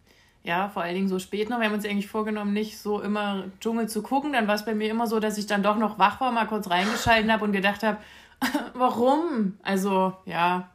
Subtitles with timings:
[0.45, 1.59] Ja, vor allen Dingen so spät noch.
[1.59, 4.33] Wir haben uns eigentlich vorgenommen, nicht so immer Dschungel zu gucken.
[4.33, 6.47] Dann war es bei mir immer so, dass ich dann doch noch wach war, mal
[6.47, 7.99] kurz reingeschalten habe und gedacht habe,
[8.75, 9.59] warum?
[9.63, 10.71] Also, ja.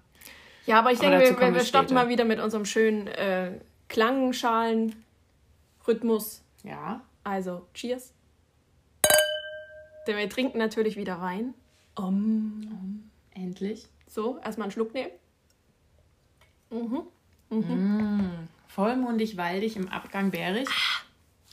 [0.66, 6.42] Ja, aber ich denke, wir, wir, starten mal wieder mit unserem schönen äh, Klangschalen-Rhythmus.
[6.64, 7.02] Ja.
[7.24, 8.14] Also, cheers.
[10.08, 11.54] Denn wir trinken natürlich wieder Wein.
[11.96, 13.12] Um, um.
[13.34, 13.88] Endlich.
[14.08, 15.12] So, erstmal einen Schluck nehmen.
[16.70, 17.04] Mhm.
[17.50, 18.18] Mhm.
[18.18, 18.48] Mm.
[18.68, 20.68] Vollmundig, waldig, im Abgang bärig.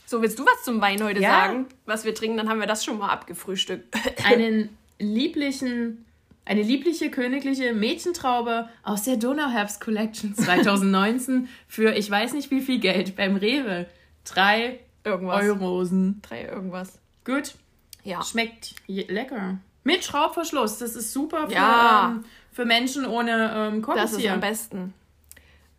[0.05, 1.29] So, willst du was zum Wein heute ja.
[1.29, 1.67] sagen?
[1.85, 3.95] Was wir trinken, dann haben wir das schon mal abgefrühstückt.
[4.25, 6.05] Einen lieblichen,
[6.45, 12.79] eine liebliche königliche Mädchentraube aus der Donauherbst Collection 2019 für ich weiß nicht wie viel
[12.79, 13.87] Geld beim Rewe.
[14.25, 15.43] Drei irgendwas.
[15.43, 16.21] Eurosen.
[16.21, 16.99] Drei irgendwas.
[17.25, 17.55] Gut.
[18.03, 18.21] Ja.
[18.21, 19.57] Schmeckt lecker.
[19.83, 20.79] Mit Schraubverschluss.
[20.79, 22.11] Das ist super für, ja.
[22.11, 24.17] ähm, für Menschen ohne ähm, Korkenzieher.
[24.17, 24.93] Das ist am besten.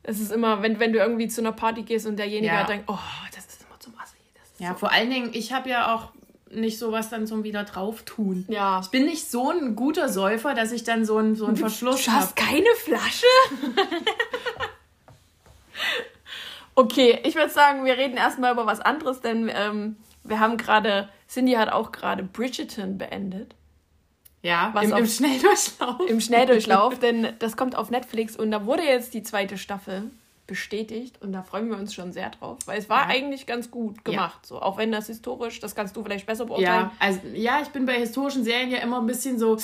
[0.03, 2.65] Es ist immer, wenn, wenn du irgendwie zu einer Party gehst und derjenige ja.
[2.65, 2.99] denkt, oh,
[3.35, 4.17] das ist immer zum Assi.
[4.59, 6.13] Ja, so vor allen Dingen, ich habe ja auch
[6.55, 8.45] nicht sowas dann zum wieder drauf tun.
[8.49, 8.81] Ja.
[8.83, 12.09] Ich bin nicht so ein guter Säufer, dass ich dann so einen, so einen Verschluss
[12.09, 12.19] habe.
[12.19, 13.27] Du hast keine Flasche?
[16.75, 21.09] okay, ich würde sagen, wir reden erstmal über was anderes, denn ähm, wir haben gerade,
[21.29, 23.55] Cindy hat auch gerade Bridgerton beendet.
[24.43, 26.09] Ja, was im, auf, im Schnelldurchlauf.
[26.09, 30.11] Im Schnelldurchlauf, denn das kommt auf Netflix und da wurde jetzt die zweite Staffel
[30.47, 33.07] bestätigt und da freuen wir uns schon sehr drauf, weil es war ja.
[33.09, 34.49] eigentlich ganz gut gemacht, ja.
[34.49, 36.91] so auch wenn das historisch, das kannst du vielleicht besser beurteilen.
[36.91, 39.57] Ja, also ja, ich bin bei historischen Serien ja immer ein bisschen so,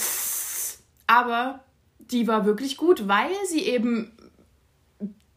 [1.07, 1.61] aber
[1.99, 4.13] die war wirklich gut, weil sie eben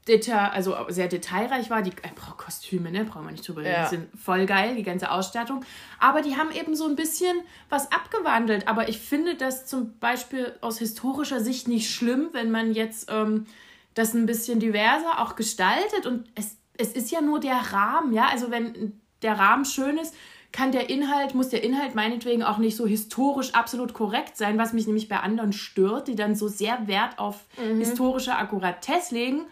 [0.08, 1.82] Deta also sehr detailreich war.
[1.82, 3.06] Die äh, Kostüme, ne?
[3.06, 3.72] Brauchen wir nicht drüber reden.
[3.72, 3.84] Ja.
[3.84, 5.64] Die sind voll geil, die ganze Ausstattung.
[6.00, 7.38] Aber die haben eben so ein bisschen
[7.70, 8.68] was abgewandelt.
[8.68, 13.46] Aber ich finde das zum Beispiel aus historischer Sicht nicht schlimm, wenn man jetzt ähm,
[13.94, 16.06] das ein bisschen diverser auch gestaltet.
[16.06, 18.28] Und es, es ist ja nur der Rahmen, ja.
[18.28, 20.16] Also wenn der Rahmen schön ist,
[20.52, 24.74] kann der Inhalt, muss der Inhalt meinetwegen auch nicht so historisch absolut korrekt sein, was
[24.74, 27.80] mich nämlich bei anderen stört, die dann so sehr Wert auf mhm.
[27.80, 29.46] historische Akkuratesse legen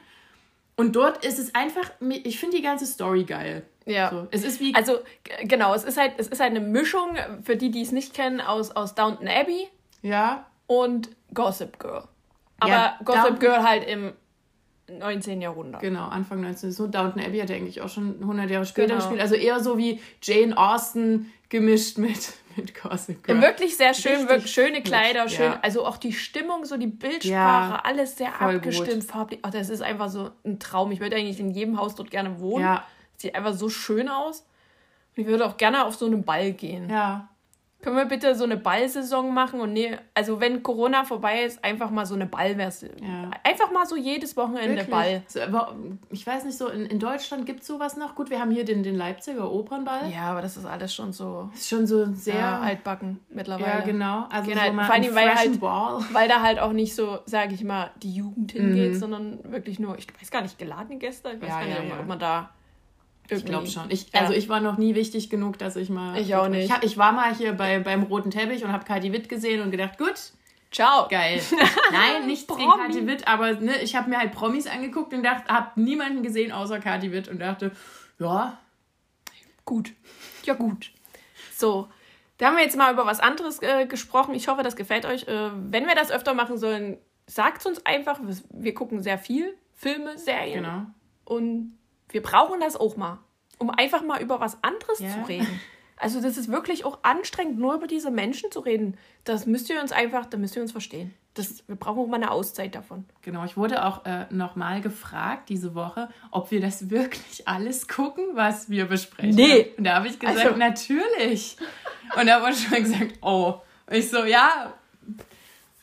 [0.82, 1.92] und dort ist es einfach,
[2.24, 3.64] ich finde die ganze Story geil.
[3.86, 4.10] Ja.
[4.10, 4.74] So, es ist wie.
[4.74, 5.00] Also,
[5.44, 8.42] genau, es ist halt, es ist halt eine Mischung, für die, die es nicht kennen,
[8.42, 9.68] aus, aus Downton Abbey.
[10.02, 10.48] Ja.
[10.66, 12.04] Und Gossip Girl.
[12.60, 14.14] Aber ja, Gossip Downton Girl halt im
[15.00, 15.42] 19.
[15.42, 15.82] Jahrhundert.
[15.82, 16.72] Genau, Anfang 19.
[16.72, 19.00] So, Downton Abbey hat ja eigentlich auch schon 100 Jahre später genau.
[19.00, 19.22] gespielt.
[19.22, 23.42] Also eher so wie Jane Austen gemischt mit mit Gossip Girl.
[23.42, 25.60] Wirklich sehr schön, wirklich schöne Kleider, schön, ja.
[25.62, 29.40] also auch die Stimmung, so die Bildsprache, ja, alles sehr abgestimmt, farblich.
[29.44, 30.92] Ach, das ist einfach so ein Traum.
[30.92, 32.64] Ich würde eigentlich in jedem Haus dort gerne wohnen.
[32.64, 32.86] Ja.
[33.18, 34.46] Sieht einfach so schön aus.
[35.16, 36.90] Und ich würde auch gerne auf so einen Ball gehen.
[36.90, 37.30] Ja.
[37.82, 41.90] Können wir bitte so eine Ballsaison machen und nee, also wenn Corona vorbei ist, einfach
[41.90, 42.92] mal so eine Ballversion.
[43.02, 43.32] Ja.
[43.44, 44.90] Einfach mal so jedes Wochenende Wirklich?
[44.90, 45.24] Ball.
[45.28, 45.40] So,
[46.12, 48.16] ich weiß nicht, so in, in Deutschland gibt es sowas noch.
[48.16, 50.12] Gut, wir haben hier den, den Leipziger Opernball.
[50.12, 51.50] Ja, aber das ist alles schon so.
[51.54, 53.80] Ist schon so sehr ja, altbacken mittlerweile.
[53.80, 54.28] Ja, genau.
[54.32, 55.62] Also genau, so vor allem, weil, halt,
[56.14, 59.00] weil da halt auch nicht so, sage ich mal, die Jugend hingeht, mhm.
[59.00, 61.32] sondern wirklich nur, ich weiß gar nicht, geladene Gäste.
[61.32, 62.52] Ich weiß ja, gar nicht, ob man da
[63.38, 63.90] ich glaube schon.
[63.90, 66.20] Ich, also ich war noch nie wichtig genug, dass ich mal.
[66.20, 66.72] Ich auch nicht.
[66.72, 69.72] Ich, ich war mal hier bei, beim roten Teppich und habe Kati Witt gesehen und
[69.72, 70.34] gedacht, gut.
[70.72, 71.08] Ciao.
[71.10, 71.42] Geil.
[71.92, 75.82] Nein, nicht gegen Witt, aber ne, ich habe mir halt Promis angeguckt und dachte, habe
[75.82, 77.72] niemanden gesehen außer Kati Witt und dachte,
[78.20, 78.58] ja.
[79.66, 79.94] Gut.
[80.46, 80.92] Ja, gut.
[81.56, 81.88] So.
[82.38, 84.34] Da haben wir jetzt mal über was anderes äh, gesprochen.
[84.34, 85.28] Ich hoffe, das gefällt euch.
[85.28, 88.20] Äh, wenn wir das öfter machen sollen, sagt uns einfach.
[88.50, 90.64] Wir gucken sehr viel Filme, Serien.
[90.64, 90.86] Genau.
[91.26, 91.78] Und
[92.12, 93.20] wir brauchen das auch mal,
[93.58, 95.12] um einfach mal über was anderes ja.
[95.12, 95.60] zu reden.
[95.98, 98.98] Also das ist wirklich auch anstrengend, nur über diese Menschen zu reden.
[99.24, 101.14] Das müsst ihr uns einfach, da müsst ihr uns verstehen.
[101.36, 103.06] Das, wir brauchen auch mal eine Auszeit davon.
[103.22, 108.26] Genau, ich wurde auch äh, nochmal gefragt diese Woche, ob wir das wirklich alles gucken,
[108.34, 109.36] was wir besprechen.
[109.36, 109.74] Nee.
[109.78, 111.56] Und da habe ich gesagt, also, natürlich.
[112.20, 113.62] Und da wurde schon gesagt, oh.
[113.86, 114.74] Und ich so, ja,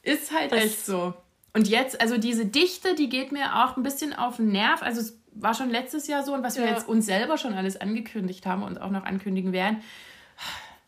[0.03, 1.15] ist halt echt so.
[1.55, 4.83] Und jetzt, also diese Dichte, die geht mir auch ein bisschen auf den Nerv.
[4.83, 6.71] Also es war schon letztes Jahr so und was wir ja.
[6.71, 9.83] jetzt uns selber schon alles angekündigt haben und auch noch ankündigen werden.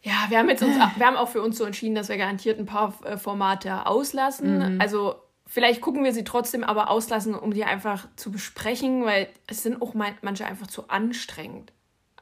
[0.02, 2.58] Ja, wir haben jetzt uns, wir haben auch für uns so entschieden, dass wir garantiert
[2.58, 4.75] ein paar äh, Formate auslassen.
[4.75, 4.81] Mhm.
[4.81, 5.17] Also
[5.47, 9.82] vielleicht gucken wir sie trotzdem aber auslassen, um die einfach zu besprechen, weil es sind
[9.82, 11.73] auch manche einfach zu anstrengend.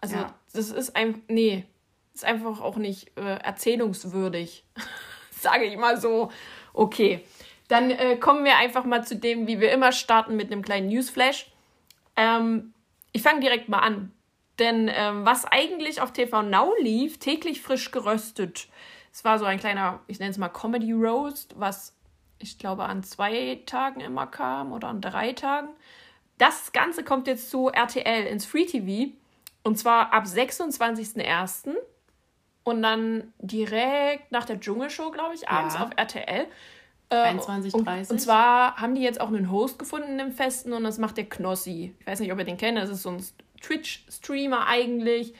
[0.00, 0.34] Also ja.
[0.52, 1.66] das ist einfach, nee,
[2.14, 4.64] ist einfach auch nicht äh, erzählungswürdig.
[5.30, 6.32] Sage ich mal so.
[6.72, 7.24] Okay.
[7.68, 10.88] Dann äh, kommen wir einfach mal zu dem, wie wir immer starten, mit einem kleinen
[10.88, 11.52] Newsflash.
[12.18, 12.74] Ähm,
[13.12, 14.12] ich fange direkt mal an.
[14.58, 18.68] Denn ähm, was eigentlich auf TV Now lief, täglich frisch geröstet.
[19.12, 21.96] Es war so ein kleiner, ich nenne es mal Comedy Roast, was
[22.40, 25.68] ich glaube an zwei Tagen immer kam oder an drei Tagen.
[26.38, 29.12] Das Ganze kommt jetzt zu RTL ins Free TV
[29.62, 31.74] und zwar ab 26.01.
[32.64, 35.84] und dann direkt nach der Dschungelshow, glaube ich, abends ja.
[35.84, 36.46] auf RTL.
[37.10, 38.10] 21, äh, 30.
[38.10, 41.16] Und, und, zwar haben die jetzt auch einen Host gefunden im Festen und das macht
[41.16, 41.94] der Knossi.
[41.98, 42.78] Ich weiß nicht, ob ihr den kennt.
[42.78, 43.24] Das ist so ein
[43.60, 45.34] Twitch-Streamer eigentlich.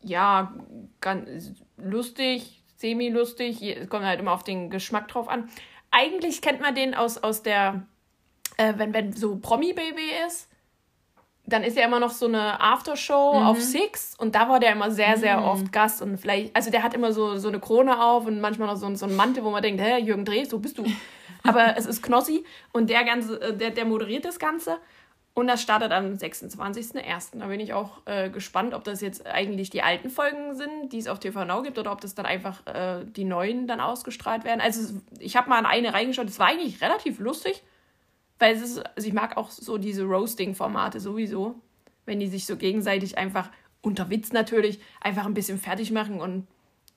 [0.00, 0.54] Ja,
[1.00, 3.62] ganz lustig, semi-lustig.
[3.62, 5.48] Es kommt halt immer auf den Geschmack drauf an.
[5.90, 7.86] Eigentlich kennt man den aus, aus der,
[8.56, 10.51] äh, wenn, wenn so Promi-Baby ist
[11.44, 13.46] dann ist ja immer noch so eine Aftershow mhm.
[13.46, 15.46] auf Six und da war der immer sehr, sehr mhm.
[15.46, 18.68] oft Gast und vielleicht, also der hat immer so, so eine Krone auf und manchmal
[18.68, 20.84] noch so, so einen Mantel, wo man denkt, hä, Jürgen Dreh, so bist du.
[21.44, 24.78] Aber es ist Knossi und der ganze, äh, der, der moderiert das Ganze
[25.34, 27.38] und das startet am 26.01.
[27.38, 30.98] Da bin ich auch äh, gespannt, ob das jetzt eigentlich die alten Folgen sind, die
[30.98, 34.44] es auf TV Now gibt oder ob das dann einfach äh, die neuen dann ausgestrahlt
[34.44, 34.60] werden.
[34.60, 37.64] Also ich habe mal an eine reingeschaut, es war eigentlich relativ lustig
[38.42, 41.54] weil es ist, also ich mag auch so diese Roasting-Formate sowieso,
[42.06, 43.48] wenn die sich so gegenseitig einfach
[43.82, 46.48] unter Witz natürlich einfach ein bisschen fertig machen und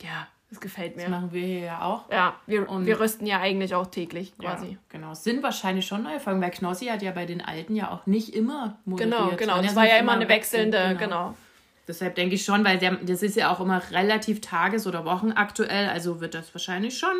[0.01, 1.03] ja, das gefällt mir.
[1.03, 2.12] Das machen wir hier ja auch.
[2.12, 4.71] Ja, wir, und wir rösten ja eigentlich auch täglich quasi.
[4.71, 5.12] Ja, genau.
[5.12, 8.07] Es sind wahrscheinlich schon neue Folgen, weil Knossi hat ja bei den alten ja auch
[8.07, 9.13] nicht immer moderiert.
[9.13, 9.62] Genau, genau.
[9.62, 11.00] Das war ja immer eine wechselnde, genau.
[11.00, 11.36] genau.
[11.88, 15.89] Deshalb denke ich schon, weil der, das ist ja auch immer relativ tages- oder wochenaktuell,
[15.89, 17.15] also wird das wahrscheinlich schon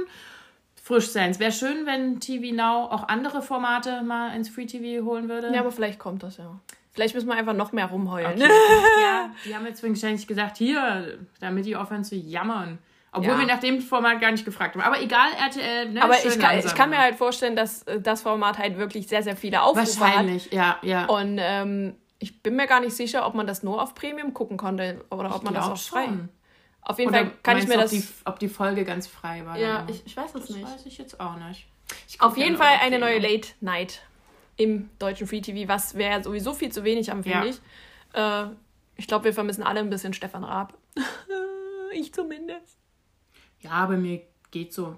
[0.86, 1.32] frisch sein.
[1.32, 5.52] Es wäre schön, wenn TV Now auch andere Formate mal ins Free TV holen würde.
[5.52, 6.60] Ja, aber vielleicht kommt das ja.
[6.92, 8.34] Vielleicht müssen wir einfach noch mehr rumheulen.
[8.34, 8.52] Okay.
[9.02, 12.78] ja, die haben jetzt wahrscheinlich gesagt, hier, damit die aufhören zu jammern.
[13.12, 13.40] Obwohl ja.
[13.40, 14.84] wir nach dem Format gar nicht gefragt haben.
[14.84, 18.22] Aber egal, RTL, ne, Aber ich kann, ich kann, mir halt vorstellen, dass äh, das
[18.22, 20.54] Format halt wirklich sehr, sehr viele Aufrufe Wahrscheinlich, hat.
[20.54, 21.06] ja, ja.
[21.06, 24.58] Und ähm, ich bin mir gar nicht sicher, ob man das nur auf Premium gucken
[24.58, 26.06] konnte oder ob ich man das auch frei.
[26.06, 26.30] Schon.
[26.86, 27.92] Auf jeden Oder Fall kann ich mir das.
[27.92, 29.58] Ob die, ob die Folge ganz frei war.
[29.58, 30.64] Ja, ich, ich weiß es nicht.
[30.64, 31.68] Das weiß ich jetzt auch nicht.
[32.20, 34.02] Auf jeden Fall eine neue Late Night
[34.56, 37.46] im deutschen Free TV, was wäre sowieso viel zu wenig am, finde ja.
[37.46, 37.62] ich.
[38.14, 38.56] Äh,
[38.98, 40.78] ich glaube, wir vermissen alle ein bisschen Stefan Raab.
[41.92, 42.78] ich zumindest.
[43.60, 44.22] Ja, aber mir
[44.52, 44.96] geht so.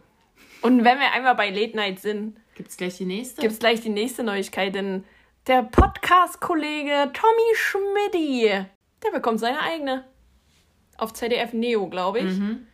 [0.61, 3.41] Und wenn wir einmal bei Late Night sind, gibt es gleich die nächste.
[3.41, 5.05] Gibt es gleich die nächste Neuigkeit, denn
[5.47, 8.65] der Podcast-Kollege Tommy Schmidti,
[9.03, 10.03] der bekommt seine eigene
[10.97, 12.37] auf ZDF Neo, glaube ich.
[12.37, 12.67] Mhm.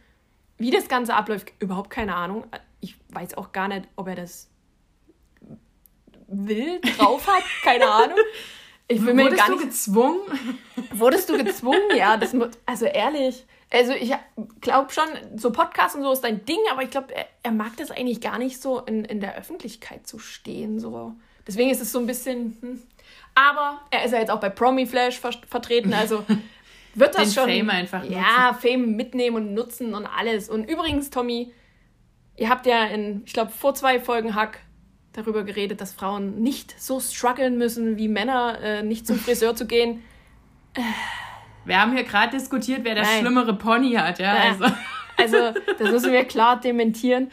[0.58, 2.46] Wie das Ganze abläuft, überhaupt keine Ahnung.
[2.80, 4.50] Ich weiß auch gar nicht, ob er das
[6.28, 8.18] will, drauf hat, keine Ahnung.
[8.88, 10.22] Ich bin Wurdest mir gar nicht, du gezwungen?
[10.92, 11.96] Wurdest du gezwungen?
[11.96, 12.36] Ja, das
[12.66, 13.46] also ehrlich.
[13.72, 14.14] Also ich
[14.62, 15.06] glaube schon,
[15.36, 18.22] so Podcast und so ist dein Ding, aber ich glaube, er, er, mag das eigentlich
[18.22, 20.80] gar nicht so in, in der Öffentlichkeit zu stehen.
[20.80, 21.16] So.
[21.48, 22.58] Deswegen ist es so ein bisschen.
[22.62, 22.84] Hm.
[23.34, 26.24] Aber er ist ja jetzt auch bei Promi Flash ver vertreten, also
[26.96, 27.50] wird das Den schon.
[27.50, 28.14] Fame einfach nutzen.
[28.14, 30.50] Ja, Fame mitnehmen und nutzen und alles.
[30.50, 31.52] Und übrigens, Tommy,
[32.36, 34.60] ihr habt ja in, ich glaube, vor zwei Folgen Hack
[35.14, 39.68] darüber geredet, dass Frauen nicht so strugglen müssen wie Männer, äh, nicht zum Friseur zu
[39.68, 40.04] gehen.
[41.66, 43.22] Wir haben hier gerade diskutiert, wer das Nein.
[43.22, 44.36] schlimmere Pony hat, ja.
[44.36, 44.42] ja.
[44.42, 44.66] Also.
[45.18, 47.32] also, das müssen wir klar dementieren.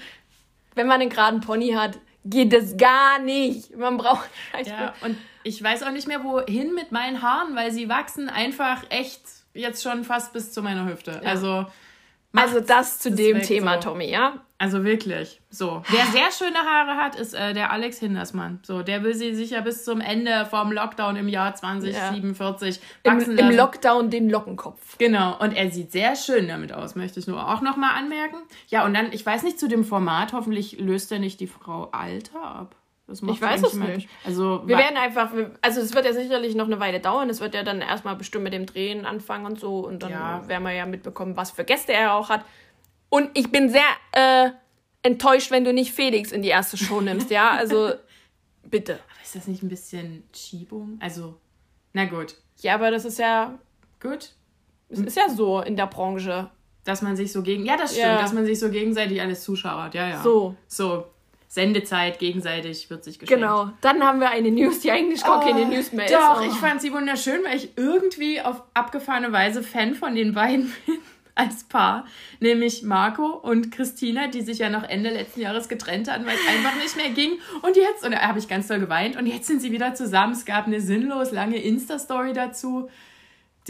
[0.75, 3.77] Wenn man einen geraden Pony hat, geht das gar nicht.
[3.77, 4.29] Man braucht
[4.67, 8.85] Ja, und ich weiß auch nicht mehr, wohin mit meinen Haaren, weil sie wachsen einfach
[8.91, 9.23] echt
[9.55, 11.21] jetzt schon fast bis zu meiner Hüfte.
[11.23, 11.31] Ja.
[11.31, 11.67] Also,
[12.33, 13.91] also das zu dem Thema, so.
[13.91, 14.45] Tommy, ja?
[14.59, 15.41] Also wirklich.
[15.49, 15.83] So.
[15.89, 18.61] Wer sehr schöne Haare hat, ist äh, der Alex Hindersmann.
[18.63, 23.13] So, der will sie sicher bis zum Ende vom Lockdown im Jahr 2047 ja.
[23.13, 23.51] wachsen Im, lassen.
[23.51, 24.99] Im Lockdown den Lockenkopf.
[24.99, 25.39] Genau.
[25.39, 28.37] Und er sieht sehr schön damit aus, möchte ich nur auch nochmal anmerken.
[28.69, 31.89] Ja, und dann, ich weiß nicht zu dem Format, hoffentlich löst er nicht die Frau
[31.93, 32.77] Alter ab
[33.11, 34.09] ich weiß es nicht.
[34.25, 37.29] Also, wir werden einfach, also es wird ja sicherlich noch eine Weile dauern.
[37.31, 39.87] Es wird ja dann erstmal bestimmt mit dem Drehen anfangen und so.
[39.87, 40.49] Und dann ja.
[40.49, 42.45] werden wir ja mitbekommen, was für Gäste er auch hat.
[43.09, 44.51] Und ich bin sehr äh,
[45.03, 47.51] enttäuscht, wenn du nicht Felix in die erste Show nimmst, ja?
[47.51, 47.93] Also
[48.63, 48.95] bitte.
[48.95, 50.99] Aber ist das nicht ein bisschen Schiebung?
[51.01, 51.37] Also,
[51.93, 52.37] na gut.
[52.59, 53.59] Ja, aber das ist ja.
[54.01, 54.31] Gut.
[54.89, 56.51] Es ist ja so in der Branche.
[56.85, 57.65] Dass man sich so gegen.
[57.65, 58.21] Ja, das stimmt, ja.
[58.21, 59.95] dass man sich so gegenseitig alles zuschauert.
[59.95, 60.23] Ja, ja.
[60.23, 60.57] So.
[60.67, 61.07] So.
[61.53, 63.43] Sendezeit gegenseitig wird sich geschenkt.
[63.43, 63.71] Genau.
[63.81, 66.15] Dann haben wir eine News, die eigentlich gar oh, keine News mehr ist.
[66.15, 70.73] Doch, ich fand sie wunderschön, weil ich irgendwie auf abgefahrene Weise Fan von den beiden
[70.87, 70.99] bin
[71.35, 72.07] als Paar,
[72.39, 76.55] nämlich Marco und Christina, die sich ja noch Ende letzten Jahres getrennt hatten, weil es
[76.55, 77.33] einfach nicht mehr ging.
[77.63, 80.35] Und jetzt, und da habe ich ganz doll geweint, und jetzt sind sie wieder zusammen.
[80.35, 82.89] Es gab eine sinnlos lange Insta-Story dazu,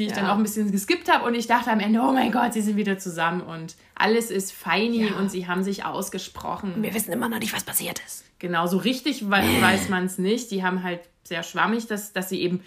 [0.00, 0.16] die ich ja.
[0.16, 1.26] dann auch ein bisschen geskippt habe.
[1.26, 4.52] Und ich dachte am Ende, oh mein Gott, sie sind wieder zusammen und alles ist
[4.52, 5.16] feini ja.
[5.16, 6.82] und sie haben sich ausgesprochen.
[6.82, 8.24] Wir wissen immer noch nicht, was passiert ist.
[8.38, 10.50] Genau, so richtig weiß man es nicht.
[10.50, 12.62] Die haben halt sehr schwammig, dass, dass sie eben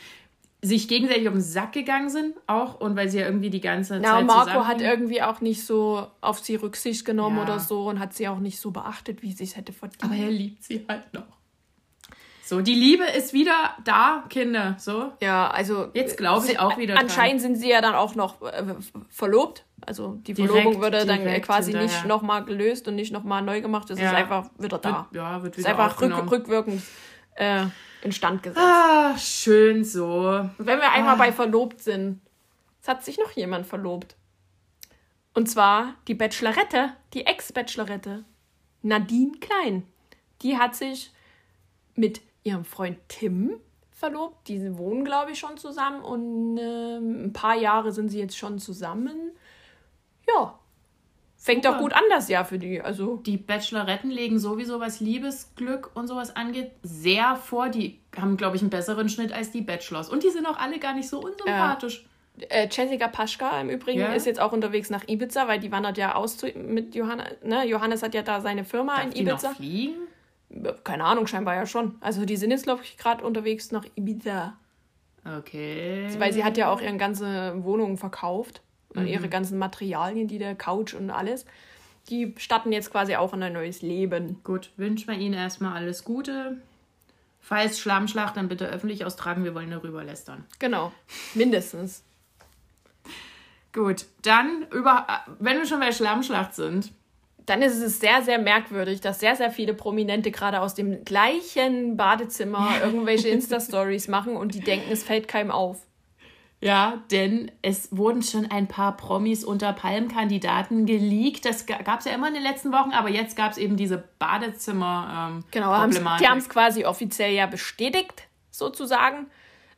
[0.62, 4.00] sich gegenseitig auf den Sack gegangen sind, auch und weil sie ja irgendwie die ganze
[4.00, 4.26] Na, Zeit.
[4.28, 7.44] Na, Marco hat irgendwie auch nicht so auf sie Rücksicht genommen ja.
[7.44, 10.04] oder so und hat sie auch nicht so beachtet, wie sie es hätte verdient.
[10.04, 11.43] Aber er liebt sie halt noch.
[12.46, 14.76] So, die Liebe ist wieder da, Kinder.
[14.78, 15.14] So.
[15.22, 15.90] Ja, also.
[15.94, 17.00] Jetzt glaube ich auch wieder.
[17.00, 17.54] Anscheinend dran.
[17.54, 18.76] sind sie ja dann auch noch äh,
[19.10, 19.66] verlobt.
[19.80, 21.98] Also die Verlobung würde dann quasi hinterher.
[21.98, 23.90] nicht nochmal gelöst und nicht nochmal neu gemacht.
[23.90, 24.10] Es ja.
[24.10, 25.08] ist einfach wieder da.
[25.12, 26.82] Wird, ja, wird wieder ist einfach rück, rückwirkend.
[27.36, 27.66] Äh,
[28.02, 28.62] instand gesetzt.
[28.62, 30.50] Ah, schön so.
[30.58, 31.18] Wenn wir einmal ah.
[31.18, 32.20] bei verlobt sind,
[32.82, 34.18] es hat sich noch jemand verlobt.
[35.34, 38.26] Und zwar die Bachelorette, die Ex-Bachelorette,
[38.82, 39.88] Nadine Klein.
[40.42, 41.12] Die hat sich
[41.96, 43.60] mit ihrem Freund Tim
[43.92, 44.48] verlobt.
[44.48, 48.60] Die wohnen, glaube ich, schon zusammen und äh, ein paar Jahre sind sie jetzt schon
[48.60, 49.32] zusammen.
[50.28, 50.60] Ja,
[51.44, 52.80] Fängt doch gut an das Jahr für die.
[52.80, 57.68] Also die Bacheloretten legen sowieso, was Liebesglück und sowas angeht, sehr vor.
[57.68, 60.08] Die haben, glaube ich, einen besseren Schnitt als die Bachelors.
[60.08, 62.06] Und die sind auch alle gar nicht so unsympathisch.
[62.48, 64.14] Äh, Jessica Paschka im Übrigen ja.
[64.14, 67.28] ist jetzt auch unterwegs nach Ibiza, weil die wandert ja aus zu, mit Johannes.
[67.44, 67.68] Ne?
[67.68, 69.38] Johannes hat ja da seine Firma Darf in Ibiza.
[69.38, 70.08] Die noch fliegen?
[70.84, 71.96] Keine Ahnung, scheinbar ja schon.
[72.00, 74.54] Also die sind jetzt, glaube ich, gerade unterwegs nach Ibiza.
[75.26, 76.10] Okay.
[76.18, 78.62] Weil sie hat ja auch ihre ganze Wohnung verkauft
[79.02, 79.08] mhm.
[79.08, 81.46] ihre ganzen Materialien, die der Couch und alles.
[82.10, 84.42] Die starten jetzt quasi auch in ein neues Leben.
[84.44, 86.58] Gut, wünschen wir Ihnen erstmal alles Gute.
[87.40, 90.46] Falls Schlammschlacht, dann bitte öffentlich austragen, wir wollen darüber lästern.
[90.60, 90.92] Genau,
[91.34, 92.04] mindestens.
[93.74, 95.08] Gut, dann über,
[95.40, 96.92] wenn wir schon bei Schlammschlacht sind.
[97.46, 101.98] Dann ist es sehr, sehr merkwürdig, dass sehr, sehr viele Prominente gerade aus dem gleichen
[101.98, 105.86] Badezimmer irgendwelche Insta-Stories machen und die denken, es fällt keinem auf.
[106.64, 111.44] Ja, denn es wurden schon ein paar Promis unter Palmkandidaten geleakt.
[111.44, 114.02] Das gab es ja immer in den letzten Wochen, aber jetzt gab es eben diese
[114.18, 115.30] Badezimmer.
[115.34, 119.28] Ähm, genau, die haben es quasi offiziell ja bestätigt, sozusagen.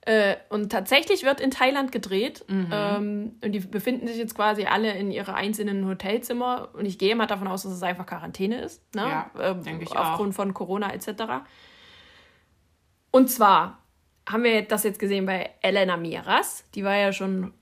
[0.06, 2.46] Äh, und tatsächlich wird in Thailand gedreht.
[2.48, 2.68] Mhm.
[2.72, 6.70] Ähm, und die befinden sich jetzt quasi alle in ihre einzelnen Hotelzimmer.
[6.74, 8.84] Und ich gehe mal davon aus, dass es einfach Quarantäne ist.
[8.96, 9.02] Ne?
[9.02, 10.36] Ja, äh, denke ich Aufgrund auch.
[10.36, 11.10] von Corona etc.
[13.10, 13.80] Und zwar
[14.30, 16.66] haben wir das jetzt gesehen bei Elena Miras.
[16.76, 17.54] Die war ja schon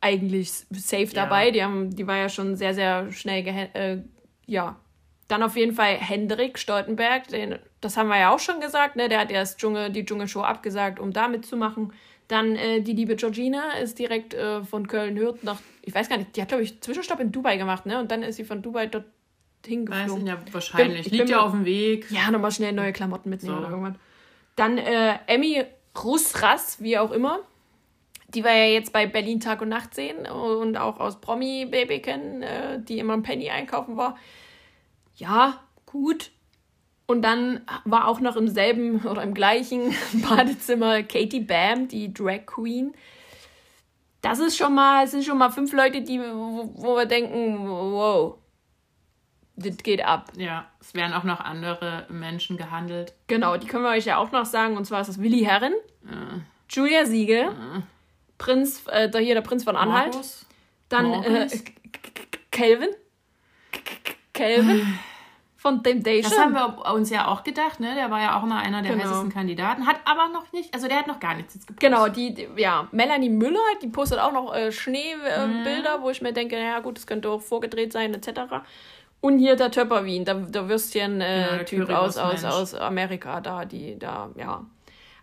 [0.00, 1.46] eigentlich safe dabei.
[1.46, 1.50] Ja.
[1.50, 3.98] Die, haben, die war ja schon sehr, sehr schnell, äh,
[4.46, 4.76] ja.
[5.32, 9.08] Dann auf jeden Fall Hendrik Stoltenberg, den, das haben wir ja auch schon gesagt, ne?
[9.08, 11.94] der hat erst Dschungel, die Dschungelshow abgesagt, um da mitzumachen.
[12.28, 16.36] Dann äh, die liebe Georgina ist direkt äh, von Köln-Hürth nach, ich weiß gar nicht,
[16.36, 17.98] die hat, glaube ich, Zwischenstopp in Dubai gemacht, ne?
[17.98, 19.06] Und dann ist sie von Dubai dort
[19.64, 20.26] hingeflogen.
[20.26, 21.08] Weiß ja wahrscheinlich.
[21.08, 22.10] Bin, Liegt ja auf dem Weg.
[22.10, 23.60] Ja, nochmal schnell neue Klamotten mitnehmen so.
[23.60, 23.98] oder irgendwann.
[24.56, 25.64] Dann äh, Emmy
[26.04, 27.38] Rusras, wie auch immer.
[28.28, 32.00] Die wir ja jetzt bei Berlin Tag und Nacht sehen und auch aus Promi Baby
[32.00, 34.18] kennen, äh, die immer ein Penny einkaufen war.
[35.16, 36.30] Ja, gut.
[37.06, 39.94] Und dann war auch noch im selben oder im gleichen
[40.28, 42.94] Badezimmer Katie Bam, die Drag Queen.
[44.22, 47.68] Das ist schon mal, es sind schon mal fünf Leute, die, wo, wo wir denken,
[47.68, 48.38] wow,
[49.56, 50.32] das geht ab.
[50.36, 53.14] Ja, es werden auch noch andere Menschen gehandelt.
[53.26, 54.76] Genau, die können wir euch ja auch noch sagen.
[54.76, 55.74] Und zwar ist das Willi Herren,
[56.06, 56.40] äh.
[56.70, 57.80] Julia Siegel, äh.
[58.38, 60.14] Prinz, äh, hier der Prinz von Anhalt.
[60.14, 60.46] Markus.
[60.88, 61.48] Dann äh,
[64.42, 64.98] Kelvin.
[65.56, 66.28] Von Temptation.
[66.28, 67.94] Das haben wir uns ja auch gedacht, ne?
[67.94, 69.04] Der war ja auch mal einer der genau.
[69.04, 69.86] heißesten Kandidaten.
[69.86, 71.88] Hat aber noch nicht, also der hat noch gar nichts jetzt gepostet.
[71.88, 76.02] Genau, die, die ja, Melanie Müller, die postet auch noch äh, Schneebilder, mhm.
[76.02, 78.40] wo ich mir denke, ja gut, das könnte auch vorgedreht sein, etc.
[79.20, 83.96] Und hier der Töpperwien, der, der Würstchen-Typ äh, ja, aus, aus, aus Amerika, da, die,
[83.96, 84.66] da, ja.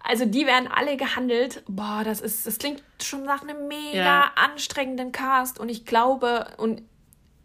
[0.01, 1.63] Also die werden alle gehandelt.
[1.67, 4.31] Boah, das ist, das klingt schon nach einem mega ja.
[4.35, 5.59] anstrengenden Cast.
[5.59, 6.81] Und ich glaube, und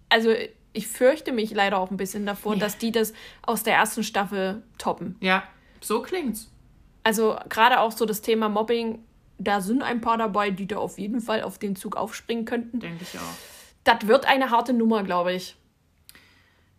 [0.08, 0.32] also
[0.74, 2.60] ich fürchte mich leider auch ein bisschen davor, ja.
[2.60, 5.16] dass die das aus der ersten Staffel toppen.
[5.20, 5.44] Ja,
[5.80, 6.50] so klingt's.
[7.04, 8.98] Also gerade auch so das Thema Mobbing,
[9.38, 12.80] da sind ein paar dabei, die da auf jeden Fall auf den Zug aufspringen könnten.
[12.80, 13.34] Denke ich auch.
[13.84, 15.56] Das wird eine harte Nummer, glaube ich.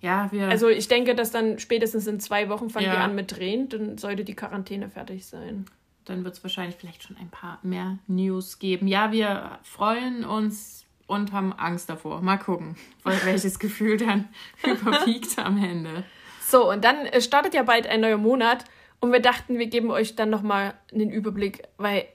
[0.02, 0.50] Ja, wir.
[0.50, 2.94] Also ich denke, dass dann spätestens in zwei Wochen fangen ja.
[2.94, 5.66] wir an mit Drehen, dann sollte die Quarantäne fertig sein.
[6.04, 8.88] Dann wird es wahrscheinlich vielleicht schon ein paar mehr News geben.
[8.88, 12.22] Ja, wir freuen uns und haben Angst davor.
[12.22, 14.30] Mal gucken, welches Gefühl dann
[14.64, 16.04] überwiegt am Ende.
[16.42, 18.66] So, und dann äh, startet ja bald ein neuer Monat
[19.00, 22.08] und wir dachten, wir geben euch dann nochmal einen Überblick, weil,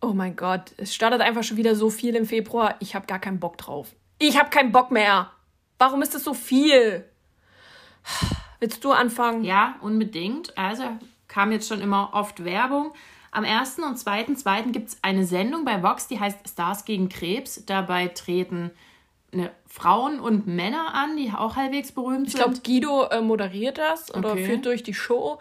[0.00, 2.76] oh mein Gott, es startet einfach schon wieder so viel im Februar.
[2.80, 3.94] Ich habe gar keinen Bock drauf.
[4.18, 5.30] Ich habe keinen Bock mehr.
[5.78, 7.04] Warum ist das so viel?
[8.60, 9.44] Willst du anfangen?
[9.44, 10.56] Ja, unbedingt.
[10.56, 10.84] Also
[11.28, 12.92] kam jetzt schon immer oft Werbung.
[13.36, 13.80] Am 1.
[13.80, 14.72] und 2.2.
[14.72, 17.66] gibt es eine Sendung bei Vox, die heißt Stars gegen Krebs.
[17.66, 18.70] Dabei treten
[19.30, 22.40] ne, Frauen und Männer an, die auch halbwegs berühmt ich sind.
[22.40, 24.46] Ich glaube, Guido äh, moderiert das oder okay.
[24.46, 25.38] führt durch die Show.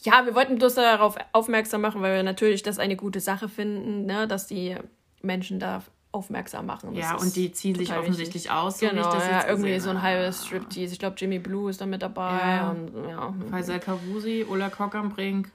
[0.00, 4.06] Ja, wir wollten bloß darauf aufmerksam machen, weil wir natürlich das eine gute Sache finden,
[4.06, 4.76] ne, dass die
[5.20, 5.82] Menschen da
[6.14, 6.94] aufmerksam machen.
[6.94, 8.50] Das ja, und die ziehen sich offensichtlich wichtig.
[8.50, 8.78] aus.
[8.78, 10.92] So genau, ja, irgendwie so ein halbes Striptease.
[10.92, 12.38] Ich glaube, Jimmy Blue ist da mit dabei.
[12.38, 12.70] Ja.
[12.70, 13.34] Und, ja.
[13.50, 15.50] Faisal Kavusi, Ola Kockernbrink.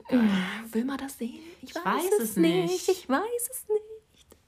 [0.72, 1.40] Will man das sehen?
[1.62, 2.72] Ich, ich weiß, weiß, es nicht.
[2.72, 2.90] nicht.
[2.90, 3.82] Ich weiß es nicht.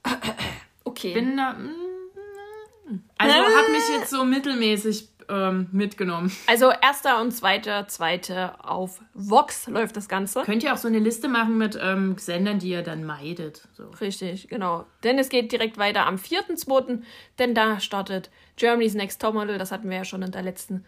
[0.84, 1.14] okay.
[1.14, 6.30] Bin da, mm, also hat mich jetzt so mittelmäßig ähm, mitgenommen.
[6.46, 10.42] Also erster und zweiter, zweiter auf Vox läuft das Ganze.
[10.42, 13.66] Könnt ihr auch so eine Liste machen mit ähm, Sendern, die ihr dann meidet.
[13.72, 13.88] So.
[14.00, 14.84] Richtig, genau.
[15.02, 17.02] Denn es geht direkt weiter am 4.2.,
[17.38, 20.84] denn da startet Germany's Next Topmodel, das hatten wir ja schon in der letzten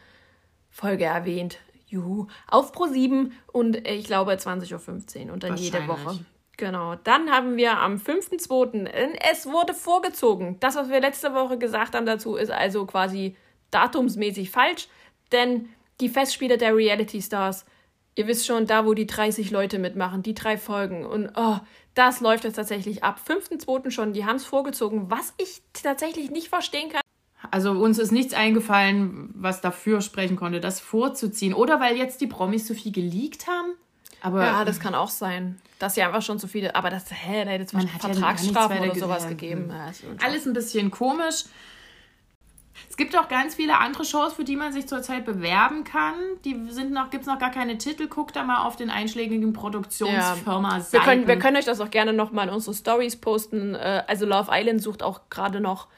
[0.71, 1.59] Folge erwähnt.
[1.87, 2.27] Juhu.
[2.49, 6.19] Auf Pro 7 und äh, ich glaube 20.15 Uhr und dann jede Woche.
[6.57, 6.97] Genau.
[6.97, 8.89] Dann haben wir am 5.2.
[9.33, 10.59] Es wurde vorgezogen.
[10.61, 13.37] Das, was wir letzte Woche gesagt haben dazu, ist also quasi
[13.75, 14.89] datumsmäßig falsch,
[15.33, 15.69] denn
[16.01, 17.65] die Festspiele der Reality Stars,
[18.15, 21.59] ihr wisst schon, da wo die 30 Leute mitmachen, die drei Folgen und oh,
[21.95, 23.91] das läuft jetzt tatsächlich ab 5.2.
[23.91, 27.01] schon, die haben es vorgezogen, was ich tatsächlich nicht verstehen kann.
[27.51, 31.55] Also uns ist nichts eingefallen, was dafür sprechen konnte, das vorzuziehen.
[31.55, 33.75] Oder weil jetzt die Promis so viel geleakt haben.
[34.23, 35.61] Aber ja, das kann auch sein.
[35.79, 36.75] Dass sie einfach schon zu viele.
[36.75, 39.71] Aber das, hä, da hätte es Vertragsstrafen ja oder sowas gegeben.
[40.25, 41.45] Alles ein bisschen komisch.
[42.89, 46.15] Es gibt auch ganz viele andere Shows, für die man sich zurzeit bewerben kann.
[46.45, 48.09] Die sind noch, gibt es noch gar keine Titel.
[48.09, 50.93] Guckt da mal auf den einschlägigen Produktionsfirma ja.
[50.93, 53.75] wir, können, wir können euch das auch gerne noch mal in unsere Stories posten.
[53.75, 55.89] Äh, also Love Island sucht auch gerade noch.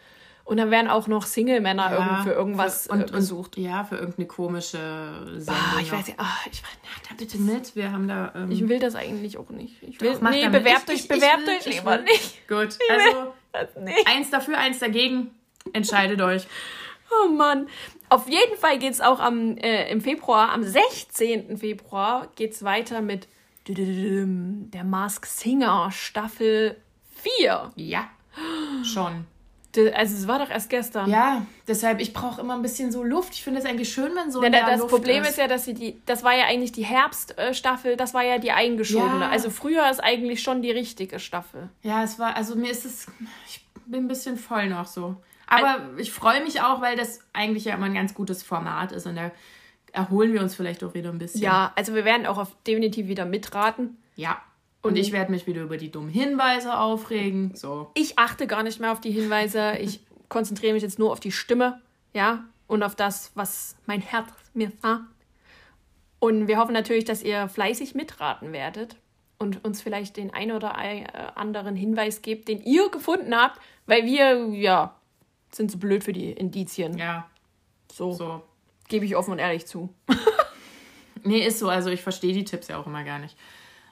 [0.46, 3.56] Und dann werden auch noch Single-Männer ja, für irgendwas und, gesucht.
[3.56, 4.78] ja, für irgendeine komische
[5.38, 5.62] Sendung.
[5.74, 6.64] Oh, ich weiß ja, oh, ich ja,
[7.08, 7.74] da bitte mit.
[7.74, 8.32] Wir haben da.
[8.36, 9.82] Ähm, ich will das eigentlich auch nicht.
[9.82, 12.46] Ich will, Doch, nee, bewerbt euch, bewerbt euch lieber nicht.
[12.46, 13.34] Gut, also
[14.06, 15.32] eins dafür, eins dagegen.
[15.72, 16.46] Entscheidet euch.
[17.10, 17.68] Oh Mann.
[18.08, 21.58] Auf jeden Fall geht es auch am, äh, im Februar, am 16.
[21.58, 23.26] Februar, geht es weiter mit
[23.68, 26.76] der Mask Singer Staffel
[27.16, 27.72] 4.
[27.74, 28.08] Ja,
[28.84, 29.26] schon.
[29.94, 31.10] Also es war doch erst gestern.
[31.10, 33.34] Ja, deshalb, ich brauche immer ein bisschen so Luft.
[33.34, 35.30] Ich finde es eigentlich schön, wenn so ja, Das Luft Problem ist.
[35.30, 35.38] ist.
[35.38, 39.24] ja, dass sie die, das war ja eigentlich die Herbststaffel, das war ja die eingeschobene.
[39.24, 39.28] Ja.
[39.28, 41.68] Also früher ist eigentlich schon die richtige Staffel.
[41.82, 43.06] Ja, es war, also mir ist es,
[43.48, 45.16] ich bin ein bisschen voll noch so.
[45.46, 49.06] Aber ich freue mich auch, weil das eigentlich ja immer ein ganz gutes Format ist
[49.06, 49.30] und da
[49.92, 51.40] erholen wir uns vielleicht auch wieder ein bisschen.
[51.40, 53.96] Ja, also wir werden auch auf definitiv wieder mitraten.
[54.16, 54.42] Ja.
[54.82, 57.54] Und, ich werde mich wieder über die dummen Hinweise aufregen.
[57.56, 57.90] So.
[57.94, 59.76] Ich achte gar nicht mehr auf die Hinweise.
[59.78, 61.80] Ich konzentriere mich jetzt nur auf die Stimme,
[62.12, 65.04] ja, und auf das, was mein Herz mir sagt.
[66.18, 68.96] Und wir hoffen natürlich, dass ihr fleißig mitraten werdet
[69.38, 70.76] und uns vielleicht den ein oder
[71.36, 74.95] anderen Hinweis gebt, den ihr gefunden habt, weil wir, ja,
[75.56, 76.96] sind so blöd für die Indizien.
[76.98, 77.26] Ja.
[77.92, 78.12] So.
[78.12, 78.42] so.
[78.88, 79.92] Gebe ich offen und ehrlich zu.
[81.24, 81.68] nee, ist so.
[81.68, 83.36] Also ich verstehe die Tipps ja auch immer gar nicht.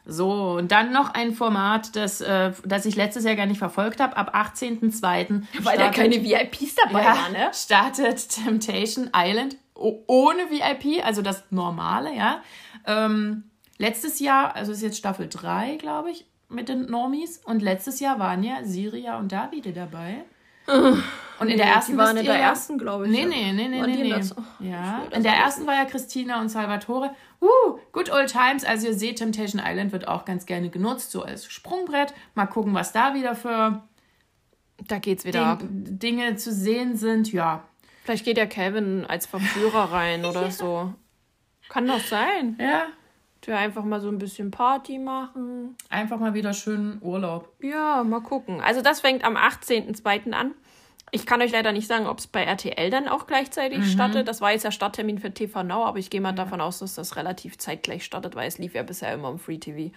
[0.06, 4.00] So, und dann noch ein Format, das, äh, das ich letztes Jahr gar nicht verfolgt
[4.00, 5.44] habe, ab 18.02.
[5.64, 7.50] Weil da keine VIPs dabei ja, waren, ne?
[7.54, 12.42] Startet Temptation Island ohne VIP, also das Normale, ja.
[12.86, 13.44] Ähm,
[13.78, 17.40] letztes Jahr, also ist jetzt Staffel 3, glaube ich, mit den Normies.
[17.44, 20.24] Und letztes Jahr waren ja Siria und Davide dabei.
[20.66, 23.12] Und in der ersten die waren in der ersten, glaube ich.
[23.12, 24.14] Nee, nee, nee, nee, nee.
[24.14, 24.30] nee.
[24.36, 27.10] Oh, ja, in der ersten war ja Christina und Salvatore.
[27.40, 28.64] Uh, good old times.
[28.64, 32.14] Also ihr seht, Temptation Island wird auch ganz gerne genutzt, so als Sprungbrett.
[32.34, 33.82] Mal gucken, was da wieder für
[34.86, 35.60] da geht's wieder Ding, ab.
[35.70, 37.32] Dinge zu sehen sind.
[37.32, 37.64] Ja.
[38.04, 40.50] Vielleicht geht ja Kevin als Verführer rein oder ja.
[40.50, 40.92] so.
[41.68, 42.56] Kann doch sein.
[42.60, 42.86] Ja.
[43.46, 45.76] Der einfach mal so ein bisschen Party machen.
[45.90, 47.48] Einfach mal wieder schön Urlaub.
[47.60, 48.60] Ja, mal gucken.
[48.60, 50.32] Also das fängt am 18.02.
[50.32, 50.52] an.
[51.10, 53.84] Ich kann euch leider nicht sagen, ob es bei RTL dann auch gleichzeitig mhm.
[53.84, 54.26] startet.
[54.26, 56.36] Das war jetzt der Starttermin für TV Now, aber ich gehe mal ja.
[56.36, 59.58] davon aus, dass das relativ zeitgleich startet, weil es lief ja bisher immer im Free
[59.58, 59.94] TV.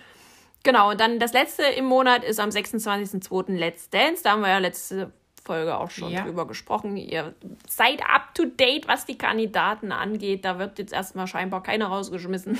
[0.63, 3.53] Genau, und dann das letzte im Monat ist am 26.02.
[3.55, 4.23] Let's Dance.
[4.23, 5.11] Da haben wir ja letzte
[5.43, 6.23] Folge auch schon ja.
[6.23, 6.97] drüber gesprochen.
[6.97, 7.33] Ihr
[7.67, 10.45] seid up to date, was die Kandidaten angeht.
[10.45, 12.59] Da wird jetzt erstmal scheinbar keiner rausgeschmissen.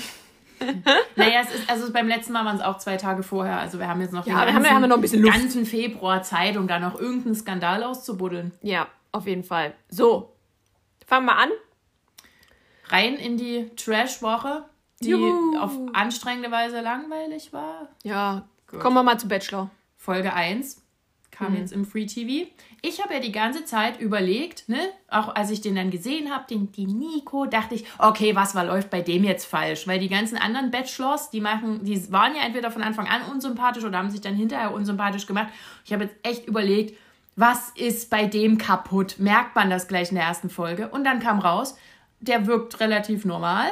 [1.15, 3.59] naja, es ist, also beim letzten Mal waren es auch zwei Tage vorher.
[3.59, 5.37] Also wir haben jetzt noch ja, den ganzen, haben wir noch ein bisschen Luft.
[5.37, 8.51] ganzen Februar Zeit, um da noch irgendeinen Skandal auszubuddeln.
[8.61, 9.73] Ja, auf jeden Fall.
[9.89, 10.33] So,
[11.05, 11.49] fangen wir an.
[12.89, 14.63] rein in die Trash-Woche,
[15.01, 15.57] die Juhu.
[15.59, 17.89] auf anstrengende Weise langweilig war.
[18.03, 18.79] Ja, Gut.
[18.79, 19.69] kommen wir mal zu Bachelor.
[19.97, 20.81] Folge 1
[21.37, 21.59] kam mhm.
[21.59, 22.49] jetzt im Free TV.
[22.81, 26.45] Ich habe ja die ganze Zeit überlegt, ne, auch als ich den dann gesehen habe,
[26.49, 30.09] den die Nico, dachte ich, okay, was war läuft bei dem jetzt falsch, weil die
[30.09, 34.09] ganzen anderen Bachelors, die machen, die waren ja entweder von Anfang an unsympathisch oder haben
[34.09, 35.47] sich dann hinterher unsympathisch gemacht.
[35.85, 36.97] Ich habe jetzt echt überlegt,
[37.35, 39.19] was ist bei dem kaputt?
[39.19, 40.89] Merkt man das gleich in der ersten Folge?
[40.89, 41.77] Und dann kam raus,
[42.19, 43.67] der wirkt relativ normal,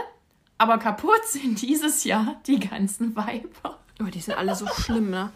[0.57, 3.79] aber kaputt sind dieses Jahr die ganzen Weiber.
[3.99, 5.31] Oh, die sind alle so schlimm, ne?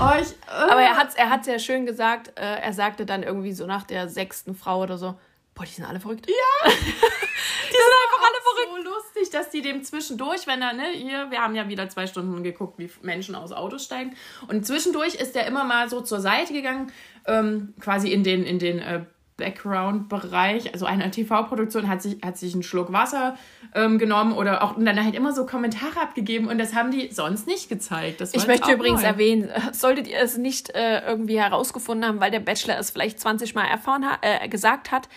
[0.00, 0.70] Oh, ich, äh.
[0.70, 2.38] Aber er hat er hat sehr schön gesagt.
[2.38, 5.14] Äh, er sagte dann irgendwie so nach der sechsten Frau oder so:
[5.54, 6.26] Boah, die sind alle verrückt.
[6.26, 6.70] Ja!
[6.70, 8.84] die sind einfach alle verrückt.
[8.84, 12.06] So lustig, dass die dem zwischendurch, wenn er, ne, hier, wir haben ja wieder zwei
[12.06, 14.16] Stunden geguckt, wie Menschen aus Autos steigen.
[14.48, 16.92] Und zwischendurch ist er immer mal so zur Seite gegangen,
[17.26, 19.04] ähm, quasi in den, in den äh,
[19.36, 23.36] Background-Bereich, also eine TV-Produktion, hat sich, hat sich einen Schluck Wasser
[23.74, 27.10] ähm, genommen oder auch und dann halt immer so Kommentare abgegeben und das haben die
[27.12, 28.20] sonst nicht gezeigt.
[28.20, 29.08] ich möchte übrigens neu.
[29.08, 33.54] erwähnen, solltet ihr es nicht äh, irgendwie herausgefunden haben, weil der Bachelor es vielleicht 20
[33.54, 35.08] Mal erfahren ha äh, gesagt hat,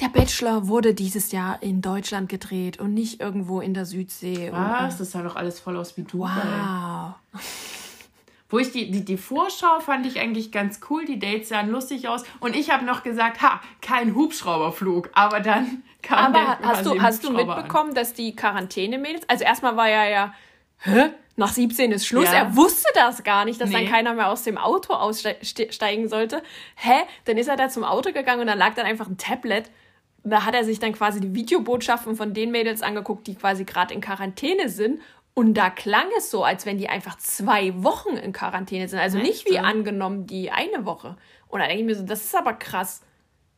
[0.00, 4.50] der Bachelor wurde dieses Jahr in Deutschland gedreht und nicht irgendwo in der Südsee.
[4.52, 4.98] Was?
[4.98, 6.20] das sah doch alles voll aus wie du.
[6.20, 7.14] Wow.
[8.54, 12.06] Wo ich die, die, die Vorschau fand ich eigentlich ganz cool, die Dates sahen lustig
[12.06, 12.22] aus.
[12.38, 15.10] Und ich habe noch gesagt, ha, kein Hubschrauberflug.
[15.12, 17.94] Aber dann kam Aber der hast du, hast du mitbekommen, an.
[17.96, 20.34] dass die Quarantäne-Mädels, also erstmal war ja ja,
[20.78, 21.10] hä?
[21.34, 22.26] Nach 17 ist Schluss.
[22.26, 22.34] Ja.
[22.34, 23.74] Er wusste das gar nicht, dass nee.
[23.74, 26.40] dann keiner mehr aus dem Auto aussteigen sollte.
[26.76, 27.02] Hä?
[27.24, 29.68] Dann ist er da zum Auto gegangen und da lag dann einfach ein Tablet.
[30.22, 33.92] Da hat er sich dann quasi die Videobotschaften von den Mädels angeguckt, die quasi gerade
[33.92, 35.00] in Quarantäne sind
[35.34, 39.00] und da klang es so, als wenn die einfach zwei Wochen in Quarantäne sind.
[39.00, 41.16] Also nicht wie angenommen die eine Woche.
[41.48, 43.02] Und da denke ich mir so, das ist aber krass.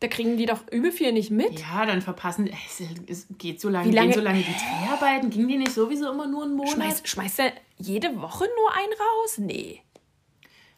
[0.01, 1.61] Da kriegen die doch übel viel nicht mit.
[1.61, 2.51] Ja, dann verpassen.
[2.67, 5.31] Es, es geht so lange, wie lange, gehen so lange die Dreharbeiten.
[5.31, 6.73] Gingen die nicht sowieso immer nur einen Monat?
[6.73, 9.39] Schmeißt, schmeißt er jede Woche nur einen raus?
[9.39, 9.83] Nee.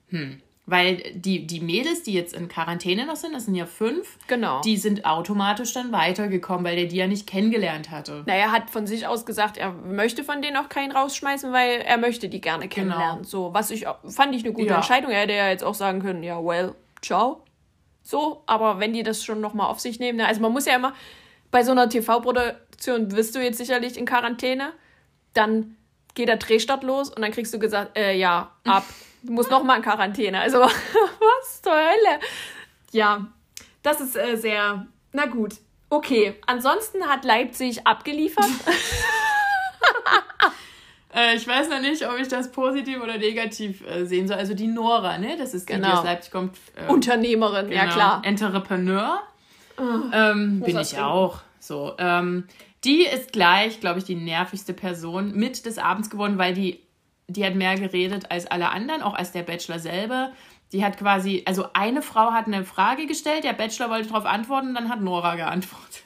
[0.09, 0.41] Hm.
[0.71, 4.61] Weil die, die Mädels, die jetzt in Quarantäne noch sind, das sind ja fünf, genau.
[4.61, 8.23] die sind automatisch dann weitergekommen, weil der die ja nicht kennengelernt hatte.
[8.27, 11.81] Naja, er hat von sich aus gesagt, er möchte von denen auch keinen rausschmeißen, weil
[11.81, 13.23] er möchte die gerne kennenlernen.
[13.23, 13.29] Genau.
[13.29, 14.77] So, was ich fand ich eine gute ja.
[14.77, 15.11] Entscheidung.
[15.11, 17.45] Er hätte ja jetzt auch sagen können, ja, well, ciao.
[18.03, 20.27] So, aber wenn die das schon nochmal auf sich nehmen, ne?
[20.27, 20.93] also man muss ja immer,
[21.51, 24.73] bei so einer TV-Produktion bist du jetzt sicherlich in Quarantäne,
[25.33, 25.77] dann
[26.13, 28.85] geht der Drehstart los und dann kriegst du gesagt, äh, ja, ab.
[29.23, 30.41] Du musst noch mal in Quarantäne.
[30.41, 32.21] Also, was zur Hölle?
[32.93, 33.27] Ja,
[33.83, 34.87] das ist äh, sehr.
[35.13, 35.55] Na gut.
[35.91, 36.35] Okay.
[36.47, 38.45] Ansonsten hat Leipzig abgeliefert.
[41.15, 44.37] äh, ich weiß noch nicht, ob ich das positiv oder negativ äh, sehen soll.
[44.37, 45.37] Also die Nora, ne?
[45.39, 45.89] Das ist die, genau.
[45.89, 46.57] die aus Leipzig kommt.
[46.77, 47.83] Äh, Unternehmerin, genau.
[47.83, 48.23] ja klar.
[48.25, 49.23] Entrepreneur.
[49.79, 51.41] Oh, ähm, bin ich auch.
[51.59, 51.95] So.
[51.99, 52.45] Ähm,
[52.85, 56.81] die ist gleich, glaube ich, die nervigste Person mit des Abends geworden, weil die
[57.29, 60.33] die hat mehr geredet als alle anderen, auch als der Bachelor selber.
[60.73, 64.75] Die hat quasi, also eine Frau hat eine Frage gestellt, der Bachelor wollte darauf antworten,
[64.75, 66.03] dann hat Nora geantwortet.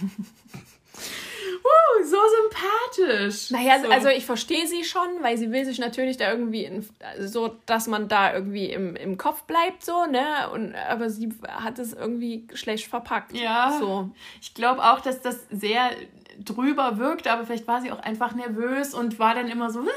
[0.02, 3.50] uh, so sympathisch.
[3.50, 3.90] Naja, so.
[3.90, 7.86] also ich verstehe sie schon, weil sie will sich natürlich da irgendwie in, so, dass
[7.86, 10.50] man da irgendwie im, im Kopf bleibt, so, ne?
[10.52, 13.32] Und aber sie hat es irgendwie schlecht verpackt.
[13.32, 13.76] Ja.
[13.78, 14.10] So.
[14.40, 15.90] Ich glaube auch, dass das sehr
[16.44, 19.80] drüber wirkte, aber vielleicht war sie auch einfach nervös und war dann immer so.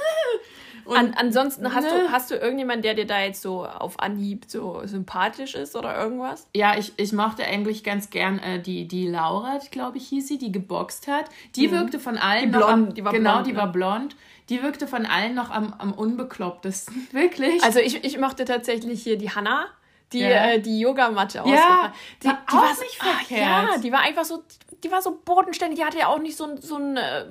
[0.85, 2.11] An, ansonsten hast du, ne?
[2.11, 6.47] hast du irgendjemanden, der dir da jetzt so auf Anhieb so sympathisch ist oder irgendwas?
[6.53, 10.37] Ja, ich, ich mochte eigentlich ganz gern äh, die, die Laura, glaube ich, hieß sie,
[10.37, 11.25] die geboxt hat.
[11.55, 11.71] Die mhm.
[11.71, 12.51] wirkte von allen.
[12.51, 13.47] Die, blond, am, die war genau, blond.
[13.47, 13.57] Die ne?
[13.57, 14.15] war blond.
[14.49, 17.07] Die wirkte von allen noch am, am unbeklopptesten.
[17.11, 17.63] Wirklich.
[17.63, 19.67] Also ich, ich mochte tatsächlich hier die Hanna
[20.13, 20.51] die, ja.
[20.51, 21.91] äh, die Yogamatte ja, ausgefahren.
[22.21, 24.43] Die, war die war nicht ach, Ja, die war einfach so,
[24.83, 25.79] die war so bodenständig.
[25.79, 27.25] Die hatte ja auch nicht so, so ein äh,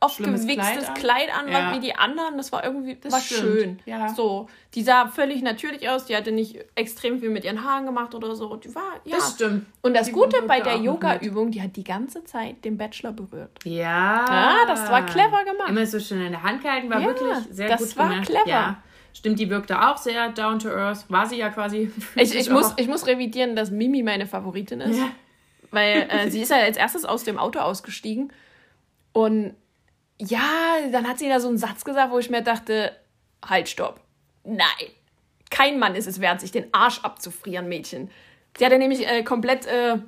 [0.00, 1.74] aufgewichstes Kleid, Kleid an, ja.
[1.74, 2.36] wie die anderen.
[2.36, 3.40] Das war irgendwie, das war stimmt.
[3.40, 3.82] schön.
[3.86, 4.08] Ja.
[4.14, 6.04] So, die sah völlig natürlich aus.
[6.06, 8.54] Die hatte nicht extrem viel mit ihren Haaren gemacht oder so.
[8.56, 9.16] Die war, ja.
[9.16, 9.66] Das stimmt.
[9.82, 13.50] Und das die Gute bei der Yoga-Übung, die hat die ganze Zeit den Bachelor berührt.
[13.64, 14.24] Ja.
[14.28, 15.70] Ja, das war clever gemacht.
[15.70, 18.76] Immer so schön in der Hand gehalten, war wirklich sehr gut Das war clever.
[19.14, 21.04] Stimmt, die wirkte auch sehr down to earth.
[21.08, 21.90] War sie ja quasi.
[22.16, 24.98] Ich, ich, muss, ich muss revidieren, dass Mimi meine Favoritin ist.
[24.98, 25.10] Ja.
[25.70, 28.32] Weil äh, sie ist ja als erstes aus dem Auto ausgestiegen.
[29.12, 29.54] Und
[30.18, 30.42] ja,
[30.90, 32.92] dann hat sie da so einen Satz gesagt, wo ich mir dachte,
[33.44, 34.00] halt, stopp.
[34.42, 34.90] Nein.
[35.50, 38.10] Kein Mann ist es wert, sich den Arsch abzufrieren, Mädchen.
[38.58, 39.98] Sie hatte nämlich äh, komplett, äh,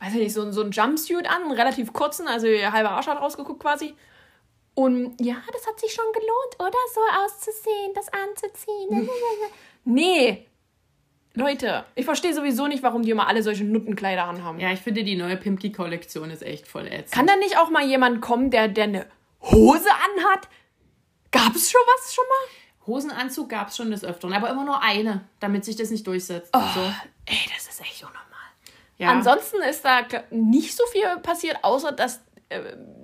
[0.00, 3.06] weiß ich nicht, so, so einen Jumpsuit an, einen relativ kurzen, also ihr halber Arsch
[3.06, 3.94] hat rausgeguckt quasi.
[4.74, 6.78] Und ja, das hat sich schon gelohnt, oder?
[6.94, 9.08] So auszusehen, das anzuziehen.
[9.84, 10.46] nee.
[11.34, 14.58] Leute, ich verstehe sowieso nicht, warum die immer alle solche Nuttenkleider anhaben.
[14.58, 17.12] Ja, ich finde, die neue Pimki-Kollektion ist echt voll ätzend.
[17.12, 19.06] Kann da nicht auch mal jemand kommen, der, der eine
[19.42, 20.48] Hose anhat?
[21.30, 22.86] Gab es schon was schon mal?
[22.86, 26.50] Hosenanzug gab es schon des Öfteren, aber immer nur eine, damit sich das nicht durchsetzt.
[26.52, 26.80] Oh, so.
[27.26, 28.24] Ey, das ist echt unnormal.
[28.98, 29.10] Ja.
[29.10, 32.20] Ansonsten ist da nicht so viel passiert, außer dass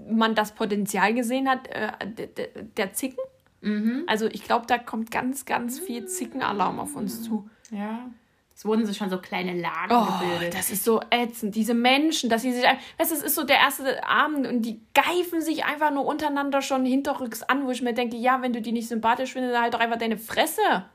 [0.08, 1.92] man das Potenzial gesehen hat, äh,
[2.76, 3.22] der, Zicken.
[3.60, 4.04] Mhm.
[4.06, 7.48] Also ich glaube, da kommt ganz, ganz viel Zickenalarm auf uns zu.
[7.70, 8.10] Ja.
[8.56, 10.54] Es wurden sich schon so kleine Lagen oh, gebildet.
[10.54, 11.54] Das ist so ätzend.
[11.54, 12.64] Diese Menschen, dass sie sich.
[12.64, 16.86] Weißt, das ist so der erste Abend und die geifen sich einfach nur untereinander schon
[16.86, 19.74] hinterrücks an, wo ich mir denke, ja, wenn du die nicht sympathisch findest, dann halt
[19.74, 20.86] doch einfach deine Fresse.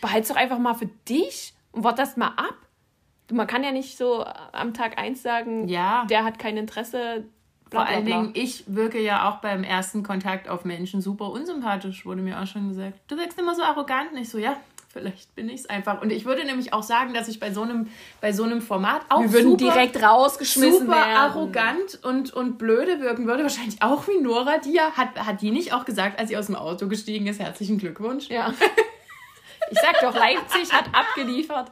[0.00, 2.56] Behalt's doch einfach mal für dich und wart das mal ab.
[3.30, 6.04] Man kann ja nicht so am Tag eins sagen, ja.
[6.06, 7.24] der hat kein Interesse.
[7.70, 12.04] Bla, Vor allen Dingen, ich wirke ja auch beim ersten Kontakt auf Menschen super unsympathisch,
[12.04, 12.98] wurde mir auch schon gesagt.
[13.08, 14.12] Du wirkst immer so arrogant.
[14.12, 14.56] Nicht so, ja,
[14.92, 16.02] Vielleicht bin ich es einfach.
[16.02, 17.86] Und ich würde nämlich auch sagen, dass ich bei so einem,
[18.20, 21.16] bei so einem Format auch Wir würden super, direkt rausgeschmissen super werden.
[21.16, 23.44] arrogant und, und blöde wirken würde.
[23.44, 26.46] Wahrscheinlich auch wie Nora, die ja, hat, hat die nicht auch gesagt, als sie aus
[26.46, 28.28] dem Auto gestiegen ist, herzlichen Glückwunsch?
[28.28, 28.52] Ja.
[29.70, 31.70] Ich sag doch, Leipzig hat abgeliefert.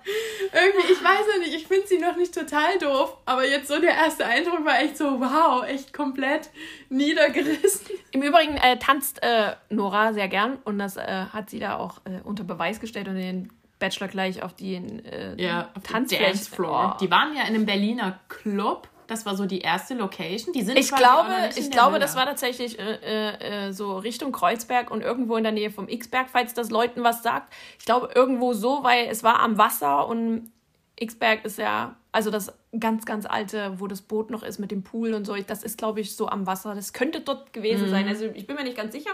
[0.52, 3.80] Irgendwie, ich weiß ja nicht, ich finde sie noch nicht total doof, aber jetzt so
[3.80, 6.50] der erste Eindruck war echt so, wow, echt komplett
[6.88, 7.96] niedergerissen.
[8.12, 11.98] Im Übrigen äh, tanzt äh, Nora sehr gern und das äh, hat sie da auch
[12.04, 16.94] äh, unter Beweis gestellt und den Bachelor gleich auf die äh, ja, Tanzfloor.
[16.94, 16.98] Oh.
[17.00, 20.52] Die waren ja in einem Berliner Club das war so die erste Location.
[20.52, 24.90] Die sind ich glaube, ich glaube, das war tatsächlich äh, äh, äh, so Richtung Kreuzberg
[24.90, 27.52] und irgendwo in der Nähe vom X-Berg, falls das Leuten was sagt.
[27.78, 30.52] Ich glaube irgendwo so, weil es war am Wasser und
[31.00, 34.84] X-Berg ist ja, also das ganz, ganz alte, wo das Boot noch ist mit dem
[34.84, 35.34] Pool und so.
[35.36, 36.74] Das ist, glaube ich, so am Wasser.
[36.74, 37.90] Das könnte dort gewesen mhm.
[37.90, 38.08] sein.
[38.08, 39.12] Also ich bin mir nicht ganz sicher.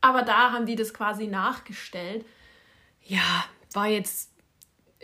[0.00, 2.24] Aber da haben die das quasi nachgestellt.
[3.02, 4.30] Ja, war jetzt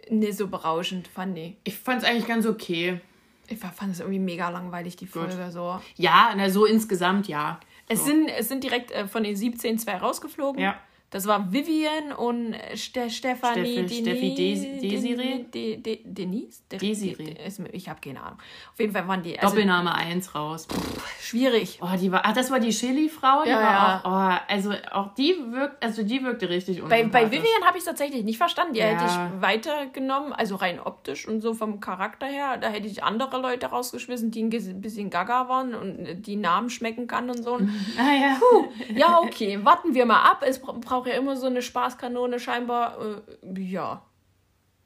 [0.08, 1.56] nicht so berauschend, fand ich.
[1.64, 3.00] Ich fand es eigentlich ganz okay.
[3.48, 5.36] Ich fand es irgendwie mega langweilig, die Folge.
[5.36, 5.52] Gut.
[5.52, 5.80] So.
[5.96, 7.60] Ja, na, so insgesamt ja.
[7.88, 8.06] Es, so.
[8.06, 10.60] sind, es sind direkt äh, von den 17 zwei rausgeflogen.
[10.60, 10.76] Ja.
[11.10, 15.44] Das war Vivian und Ste Stefanie, Steffi, Steffi Des Desiree?
[15.44, 16.62] De De Denise?
[16.70, 17.36] De Desiree.
[17.72, 18.38] Ich habe keine Ahnung.
[18.72, 19.38] Auf jeden Fall waren die.
[19.38, 20.66] Also, Doppelname 1 raus.
[20.66, 21.78] Pff, schwierig.
[21.80, 23.44] Oh, die war, ach, das war die Chili-Frau?
[23.44, 24.00] Ja, ja.
[24.02, 27.82] Auch, oh, also auch die wirkt, also die wirkte richtig bei, bei Vivian habe ich
[27.82, 28.74] es tatsächlich nicht verstanden.
[28.74, 28.86] Die ja.
[28.86, 32.56] hätte ich weitergenommen, also rein optisch und so vom Charakter her.
[32.56, 37.06] Da hätte ich andere Leute rausgeschmissen, die ein bisschen gaga waren und die Namen schmecken
[37.06, 37.54] kann und so.
[37.98, 38.36] ah ja.
[38.38, 38.66] Puh.
[38.94, 39.64] Ja, okay.
[39.64, 40.42] Warten wir mal ab.
[40.44, 42.96] Es braucht brauche ja immer so eine Spaßkanone scheinbar.
[43.00, 44.02] Äh, ja.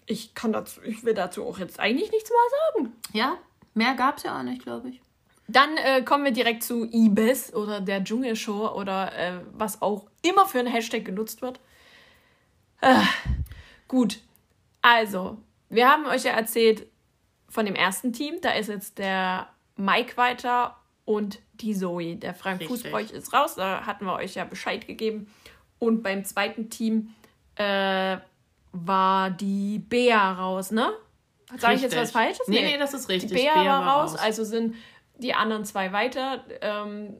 [0.06, 2.92] Ich kann dazu, ich will dazu auch jetzt eigentlich nichts mehr sagen.
[3.12, 3.38] Ja,
[3.74, 5.00] mehr gab es ja auch nicht, glaube ich.
[5.46, 10.46] Dann äh, kommen wir direkt zu Ibis oder der Dschungelshow oder äh, was auch immer
[10.46, 11.60] für ein Hashtag genutzt wird.
[12.80, 13.02] Äh,
[13.86, 14.18] gut,
[14.82, 16.86] also, wir haben euch ja erzählt
[17.48, 18.40] von dem ersten Team.
[18.40, 22.16] Da ist jetzt der Mike weiter und die Zoe.
[22.16, 23.54] Der Frank Fußbräuch ist raus.
[23.54, 25.32] Da hatten wir euch ja Bescheid gegeben.
[25.80, 27.12] Und beim zweiten Team
[27.56, 28.18] äh,
[28.72, 30.92] war die Bea raus, ne?
[31.58, 32.46] Sage ich jetzt was Falsches?
[32.46, 33.30] Nee, nee, das ist richtig.
[33.30, 34.76] Die Bea, Bea war, raus, raus, also sind
[35.16, 36.44] die anderen zwei weiter.
[36.60, 37.16] Ähm,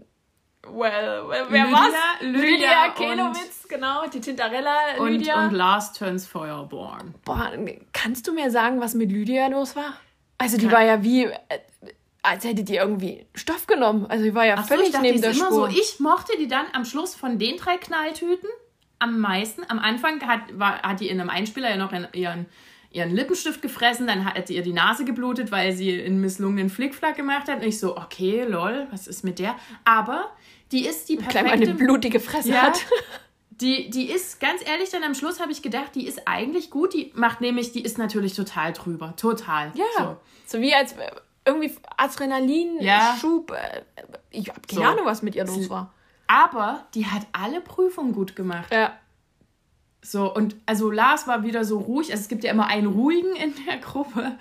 [0.62, 1.94] well, well, wer Lydia, war's?
[2.20, 5.46] Lydia, Lydia Kelowitz, genau, die Tintarella und, Lydia.
[5.46, 7.14] Und Last Turns Feuerborn.
[7.24, 7.50] Boah,
[7.92, 9.94] kannst du mir sagen, was mit Lydia los war?
[10.38, 11.38] Also die Kann war ja wie, äh,
[12.22, 14.06] als hätte die irgendwie Stoff genommen.
[14.06, 15.50] Also die war ja Ach völlig so, dachte, neben der Spur.
[15.50, 15.66] So.
[15.66, 18.48] Ich mochte die dann am Schluss von den drei Knalltüten
[18.98, 19.62] am meisten.
[19.68, 22.46] Am Anfang hat, war, hat die in einem Einspieler ja noch ihren,
[22.90, 27.48] ihren Lippenstift gefressen, dann hat ihr die Nase geblutet, weil sie einen misslungenen Flickflack gemacht
[27.48, 27.61] hat.
[27.61, 29.56] Und ich so, okay, lol, was ist mit der?
[29.85, 30.30] Aber
[30.72, 31.40] die ist die perfekte...
[31.40, 32.80] Klein eine blutige Fresse ja, hat.
[33.50, 36.94] Die, die ist, ganz ehrlich, dann am Schluss habe ich gedacht, die ist eigentlich gut.
[36.94, 39.14] Die macht nämlich, die ist natürlich total drüber.
[39.16, 39.72] Total.
[39.74, 39.85] Ja.
[39.98, 40.94] So, so wie als
[41.44, 43.50] irgendwie Adrenalinschub.
[43.50, 43.57] Ja.
[43.57, 43.83] Äh,
[44.31, 44.90] ich habe keine so.
[44.90, 45.92] Ahnung, was mit ihr los war.
[46.26, 48.72] Aber die hat alle Prüfungen gut gemacht.
[48.72, 48.92] Ja.
[50.03, 52.11] So, und also Lars war wieder so ruhig.
[52.11, 54.38] Also es gibt ja immer einen ruhigen in der Gruppe.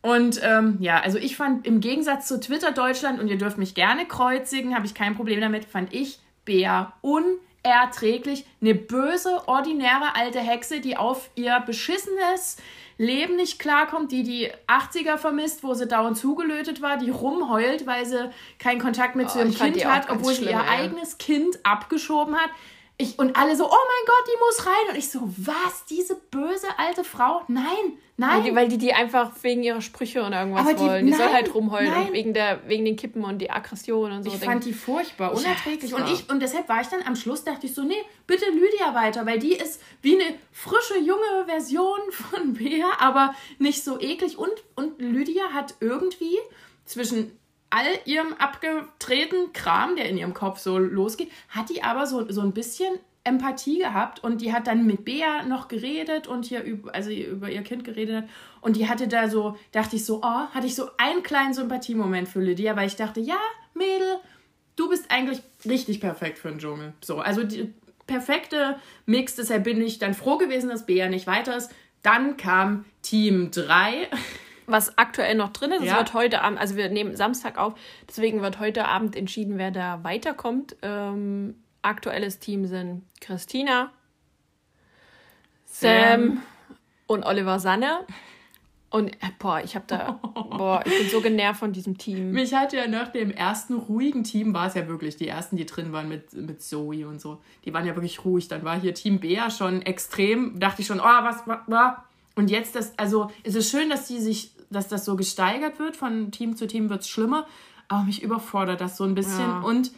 [0.00, 3.74] Und ähm, ja, also ich fand im Gegensatz zu Twitter Deutschland, und ihr dürft mich
[3.74, 8.46] gerne kreuzigen, habe ich kein Problem damit, fand ich Bea unerträglich.
[8.60, 12.56] Eine böse, ordinäre alte Hexe, die auf ihr beschissenes
[12.98, 18.04] Leben nicht klarkommt, die die 80er vermisst, wo sie dauernd zugelötet war, die rumheult, weil
[18.04, 22.34] sie keinen Kontakt mehr oh, zu ihrem Kind hat, obwohl sie ihr eigenes Kind abgeschoben
[22.34, 22.50] hat.
[23.00, 24.90] Ich, und alle so, oh mein Gott, die muss rein.
[24.90, 25.84] Und ich so, was?
[25.88, 27.42] Diese böse alte Frau?
[27.46, 27.64] Nein,
[28.16, 28.38] nein.
[28.38, 31.06] Weil die, weil die, die einfach wegen ihrer Sprüche und irgendwas die, wollen.
[31.06, 34.24] Die nein, soll halt rumheulen und wegen, der, wegen den Kippen und die Aggression und
[34.24, 34.32] so.
[34.32, 35.92] Ich fand die furchtbar, unerträglich.
[35.92, 38.46] Ja, und, ich, und deshalb war ich dann am Schluss, dachte ich so, nee, bitte
[38.50, 44.00] Lydia weiter, weil die ist wie eine frische, junge Version von Bea, aber nicht so
[44.00, 44.38] eklig.
[44.38, 46.36] Und, und Lydia hat irgendwie
[46.84, 47.37] zwischen
[47.70, 52.40] all ihrem abgedrehten Kram, der in ihrem Kopf so losgeht, hat die aber so, so
[52.40, 56.94] ein bisschen Empathie gehabt und die hat dann mit Bea noch geredet und hier über,
[56.94, 58.24] also über ihr Kind geredet hat.
[58.60, 62.28] Und die hatte da so, dachte ich so, oh, hatte ich so einen kleinen Sympathiemoment
[62.28, 63.38] für Lydia, weil ich dachte, ja,
[63.74, 64.16] Mädel,
[64.76, 66.94] du bist eigentlich richtig perfekt für den Dschungel.
[67.02, 67.72] So, also die
[68.06, 71.70] perfekte Mix, deshalb bin ich dann froh gewesen, dass Bea nicht weiter ist.
[72.02, 74.08] Dann kam Team 3
[74.68, 75.84] was aktuell noch drin ist.
[75.84, 77.74] Es wird heute Abend, also wir nehmen Samstag auf,
[78.06, 80.76] deswegen wird heute Abend entschieden, wer da weiterkommt.
[80.82, 83.90] Ähm, aktuelles Team sind Christina,
[85.64, 86.42] Sam, Sam
[87.06, 88.06] und Oliver Sanne.
[88.90, 92.30] Und äh, boah, ich habe da, boah, ich bin so genervt von diesem Team.
[92.30, 95.66] Mich hat ja nach dem ersten ruhigen Team war es ja wirklich, die ersten, die
[95.66, 98.48] drin waren mit, mit Zoe und so, die waren ja wirklich ruhig.
[98.48, 101.94] Dann war hier Team Bea schon extrem, dachte ich schon, oh, was, was, was.
[102.34, 105.96] Und jetzt das, also es ist schön, dass die sich dass das so gesteigert wird.
[105.96, 107.46] Von Team zu Team wird es schlimmer.
[107.88, 109.40] Aber mich überfordert das so ein bisschen.
[109.40, 109.60] Ja.
[109.60, 109.92] Und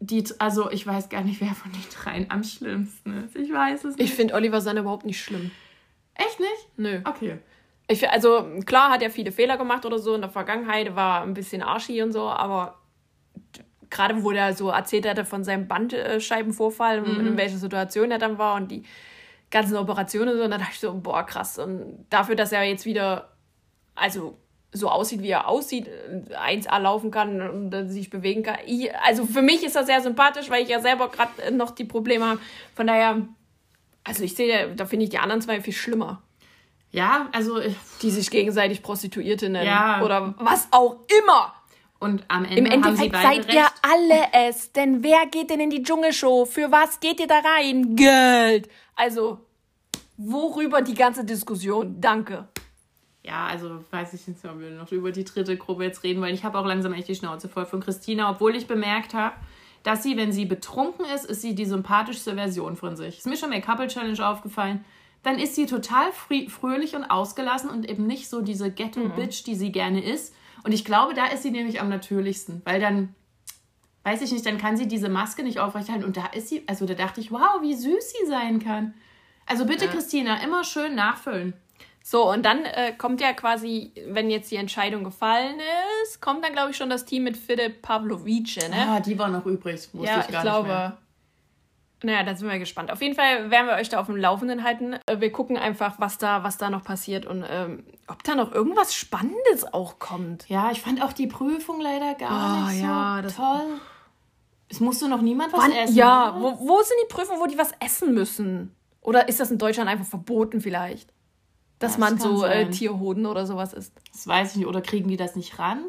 [0.00, 3.36] die, also ich weiß gar nicht, wer von den dreien am schlimmsten ist.
[3.36, 4.10] Ich weiß es nicht.
[4.10, 5.50] Ich finde Oliver Sanne überhaupt nicht schlimm.
[6.14, 6.68] Echt nicht?
[6.76, 7.00] Nö.
[7.04, 7.38] Okay.
[7.88, 11.34] Ich, also klar hat er viele Fehler gemacht oder so in der Vergangenheit, war ein
[11.34, 12.80] bisschen arschi und so, aber
[13.90, 17.26] gerade wo der so erzählt hatte von seinem Bandscheibenvorfall, mhm.
[17.26, 18.82] in welcher Situation er dann war und die
[19.50, 21.58] ganzen Operationen und so, und da dachte ich so, boah, krass.
[21.58, 23.35] Und dafür, dass er jetzt wieder
[23.96, 24.38] also
[24.72, 25.88] so aussieht, wie er aussieht,
[26.30, 28.56] 1A laufen kann und sich bewegen kann.
[28.66, 31.84] Ich, also für mich ist das sehr sympathisch, weil ich ja selber gerade noch die
[31.84, 32.40] Probleme habe.
[32.74, 33.22] Von daher,
[34.04, 36.22] also ich sehe, da finde ich die anderen zwei viel schlimmer.
[36.90, 37.60] Ja, also.
[38.02, 39.66] Die sich gegenseitig Prostituierte nennen.
[39.66, 40.02] Ja.
[40.02, 41.52] Oder was auch immer.
[41.98, 43.54] Und am Ende Im Endeffekt seid recht.
[43.54, 44.72] ihr alle es.
[44.72, 46.44] Denn wer geht denn in die Dschungelshow?
[46.44, 47.96] Für was geht ihr da rein?
[47.96, 48.68] Geld.
[48.94, 49.40] Also,
[50.16, 52.00] worüber die ganze Diskussion?
[52.00, 52.48] Danke
[53.26, 56.32] ja, also weiß ich nicht, ob wir noch über die dritte Gruppe jetzt reden, weil
[56.32, 59.34] ich habe auch langsam echt die Schnauze voll von Christina, obwohl ich bemerkt habe,
[59.82, 63.18] dass sie, wenn sie betrunken ist, ist sie die sympathischste Version von sich.
[63.18, 64.84] Ist mir schon bei Couple Challenge aufgefallen.
[65.22, 69.44] Dann ist sie total fröhlich und ausgelassen und eben nicht so diese Ghetto-Bitch, mhm.
[69.46, 70.34] die sie gerne ist.
[70.62, 73.14] Und ich glaube, da ist sie nämlich am natürlichsten, weil dann,
[74.04, 76.06] weiß ich nicht, dann kann sie diese Maske nicht aufrechterhalten.
[76.06, 78.94] Und da ist sie, also da dachte ich, wow, wie süß sie sein kann.
[79.46, 79.90] Also bitte, ja.
[79.90, 81.54] Christina, immer schön nachfüllen.
[82.08, 85.56] So, und dann äh, kommt ja quasi, wenn jetzt die Entscheidung gefallen
[86.04, 88.76] ist, kommt dann, glaube ich, schon das Team mit Philipp Pavlovice, ne?
[88.88, 90.96] Ah, die war noch übrig, wusste ja, ich gar ich glaube, nicht mehr.
[92.04, 92.92] Naja, da sind wir gespannt.
[92.92, 94.94] Auf jeden Fall werden wir euch da auf dem Laufenden halten.
[95.06, 98.52] Äh, wir gucken einfach, was da, was da noch passiert und ähm, ob da noch
[98.52, 100.48] irgendwas Spannendes auch kommt.
[100.48, 103.80] Ja, ich fand auch die Prüfung leider gar oh, nicht so ja, toll.
[104.68, 105.96] Es musste noch niemand was Wann, essen.
[105.96, 108.76] Ja, wo, wo sind die Prüfungen, wo die was essen müssen?
[109.00, 111.15] Oder ist das in Deutschland einfach verboten vielleicht?
[111.78, 113.92] Dass das man so äh, Tierhoden oder sowas isst.
[114.12, 114.66] Das weiß ich nicht.
[114.66, 115.84] Oder kriegen die das nicht ran?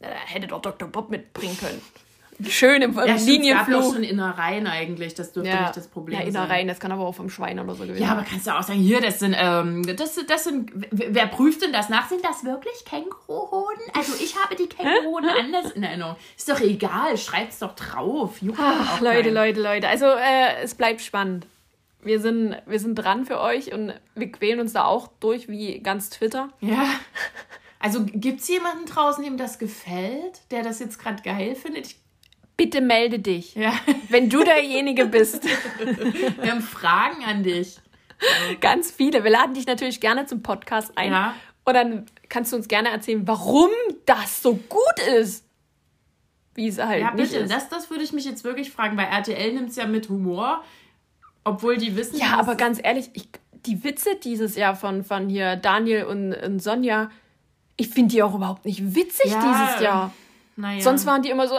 [0.00, 0.88] Da hätte doch Dr.
[0.88, 1.80] Bob mitbringen können.
[2.48, 3.80] Schön im ja, Linienflug.
[3.80, 5.62] Es gab schon Innereien eigentlich, das dürfte ja.
[5.62, 6.32] nicht das Problem sein.
[6.32, 8.50] Ja, Innereien, das kann aber auch vom Schwein oder so gewesen Ja, aber kannst du
[8.56, 12.08] auch sagen, hier, das sind, ähm, das, das sind, wer prüft denn das nach?
[12.08, 13.82] Sind das wirklich Känguruhoden?
[13.96, 16.16] Also ich habe die Känguruhoden anders in Erinnerung.
[16.36, 18.40] Ist doch egal, schreib's doch drauf.
[18.56, 19.88] Ach, Leute, Leute, Leute.
[19.88, 21.46] Also äh, es bleibt spannend
[22.02, 25.80] wir sind, wir sind dran für euch und wir quälen uns da auch durch wie
[25.80, 26.50] ganz Twitter.
[26.60, 26.86] Ja.
[27.78, 31.86] Also gibt es jemanden draußen, dem das gefällt, der das jetzt gerade geil findet?
[31.86, 31.96] Ich
[32.56, 33.72] Bitte melde dich, ja.
[34.08, 35.42] wenn du derjenige bist.
[35.44, 37.80] Wir haben Fragen an dich.
[38.60, 39.24] Ganz viele.
[39.24, 41.10] Wir laden dich natürlich gerne zum Podcast ein.
[41.10, 41.34] Ja.
[41.64, 43.70] Und dann kannst du uns gerne erzählen, warum
[44.06, 45.44] das so gut ist.
[46.54, 47.50] Wie es halt ja, bitte, ist.
[47.50, 50.62] Das, das würde ich mich jetzt wirklich fragen, weil RTL nimmt es ja mit Humor.
[51.44, 52.16] Obwohl die wissen.
[52.18, 53.28] Ja, aber ganz ehrlich, ich,
[53.66, 57.10] die Witze dieses Jahr von, von hier Daniel und, und Sonja,
[57.76, 60.12] ich finde die auch überhaupt nicht witzig ja, dieses Jahr.
[60.56, 60.80] Naja.
[60.82, 61.56] Sonst waren die immer so,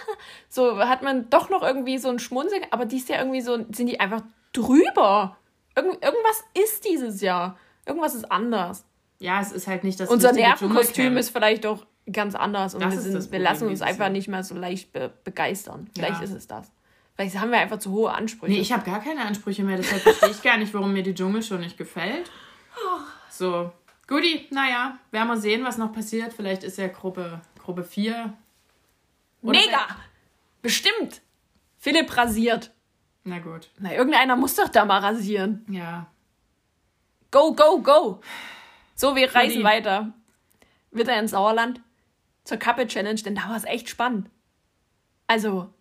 [0.48, 3.86] so hat man doch noch irgendwie so ein Schmunzeln, aber dieses Jahr irgendwie so, sind
[3.86, 4.22] die einfach
[4.52, 5.36] drüber.
[5.74, 7.58] Irgend, irgendwas ist dieses Jahr.
[7.84, 8.84] Irgendwas ist anders.
[9.18, 13.00] Ja, es ist halt nicht das Unser Nervenkostüm ist vielleicht doch ganz anders und wir,
[13.00, 15.90] sind, wir lassen uns einfach nicht mehr so leicht be begeistern.
[15.94, 16.22] Vielleicht ja.
[16.22, 16.70] ist es das.
[17.16, 18.52] Vielleicht haben wir einfach zu hohe Ansprüche.
[18.52, 19.78] Nee, ich habe gar keine Ansprüche mehr.
[19.78, 22.30] Deshalb verstehe ich gar nicht, warum mir die Dschungel schon nicht gefällt.
[23.30, 23.72] So,
[24.06, 26.34] Guti, naja, werden wir sehen, was noch passiert.
[26.34, 28.34] Vielleicht ist ja Gruppe, Gruppe 4.
[29.42, 29.86] Oder Mega!
[30.60, 31.22] Bestimmt!
[31.78, 32.70] Philipp rasiert.
[33.24, 33.70] Na gut.
[33.78, 35.64] Na, irgendeiner muss doch da mal rasieren.
[35.70, 36.06] Ja.
[37.30, 38.20] Go, go, go!
[38.94, 40.12] So, wir reisen weiter.
[40.90, 41.80] Wieder ins Sauerland
[42.44, 44.30] zur Kappe Challenge, denn da war es echt spannend.
[45.26, 45.72] Also,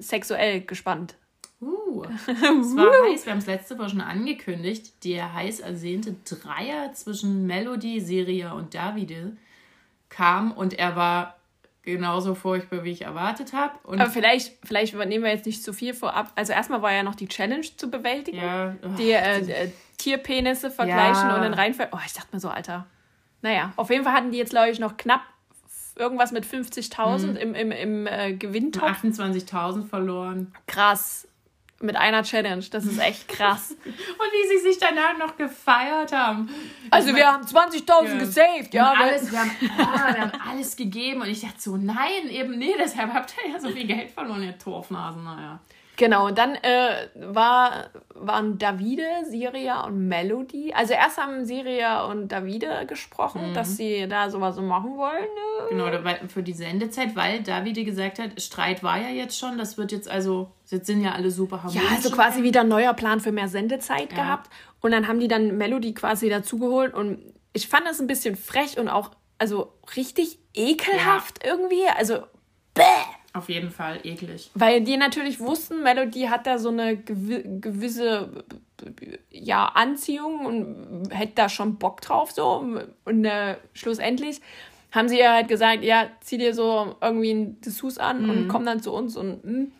[0.00, 1.16] sexuell gespannt.
[1.60, 5.04] Uh, es war heiß, wir haben es letzte Woche schon angekündigt.
[5.04, 9.36] Der heiß ersehnte Dreier zwischen Melody, Seria und Davide
[10.08, 11.36] kam und er war
[11.82, 13.74] genauso furchtbar, wie ich erwartet habe.
[13.84, 16.32] Aber vielleicht, vielleicht übernehmen wir jetzt nicht zu viel vorab.
[16.36, 18.38] Also erstmal war ja noch die Challenge zu bewältigen.
[18.38, 18.76] Ja.
[18.82, 21.34] Oh, die äh, äh, Tierpenisse vergleichen ja.
[21.36, 21.92] und dann reinfallen.
[21.94, 22.86] Oh, ich dachte mir so, Alter.
[23.40, 25.22] Naja, auf jeden Fall hatten die jetzt, glaube ich, noch knapp
[25.96, 27.36] irgendwas mit 50.000 mhm.
[27.36, 29.04] im, im, im äh, Gewinntopf.
[29.04, 30.52] 28.000 verloren.
[30.66, 31.26] Krass
[31.82, 32.64] mit einer Challenge.
[32.70, 33.72] Das ist echt krass.
[33.84, 36.48] und wie sie sich danach noch gefeiert haben.
[36.90, 38.18] Also ich wir haben 20.000 ja.
[38.18, 38.92] gesaved, ja.
[38.92, 42.58] Wir, alles, wir, haben, ah, wir haben alles gegeben und ich dachte so, nein, eben
[42.58, 45.60] nee, deshalb habt ihr ja so viel Geld verloren, ihr Torfnasen, naja.
[45.96, 50.72] Genau, und dann äh, war, waren Davide, Siria und Melody.
[50.72, 53.54] Also erst haben Siria und Davide gesprochen, mhm.
[53.54, 55.24] dass sie da sowas so machen wollen.
[55.24, 55.68] Äh.
[55.68, 55.86] Genau,
[56.28, 60.08] für die Sendezeit, weil Davide gesagt hat, Streit war ja jetzt schon, das wird jetzt
[60.08, 61.82] also, jetzt sind ja alle super harmonisch.
[61.82, 64.16] Ja, also quasi wieder ein neuer Plan für mehr Sendezeit ja.
[64.16, 64.50] gehabt.
[64.80, 67.18] Und dann haben die dann Melody quasi dazugeholt und
[67.52, 71.52] ich fand das ein bisschen frech und auch, also richtig ekelhaft ja.
[71.52, 71.86] irgendwie.
[71.96, 72.20] Also,
[72.74, 72.82] bäh!
[73.34, 74.50] Auf jeden Fall eklig.
[74.54, 78.44] Weil die natürlich wussten, Melody hat da so eine gewisse
[79.30, 82.64] ja, Anziehung und hätte da schon Bock drauf so.
[83.04, 84.40] Und äh, schlussendlich
[84.90, 88.30] haben sie ja halt gesagt, ja, zieh dir so irgendwie ein Dessous an mhm.
[88.30, 89.50] und komm dann zu uns und mh.
[89.50, 89.72] Hm.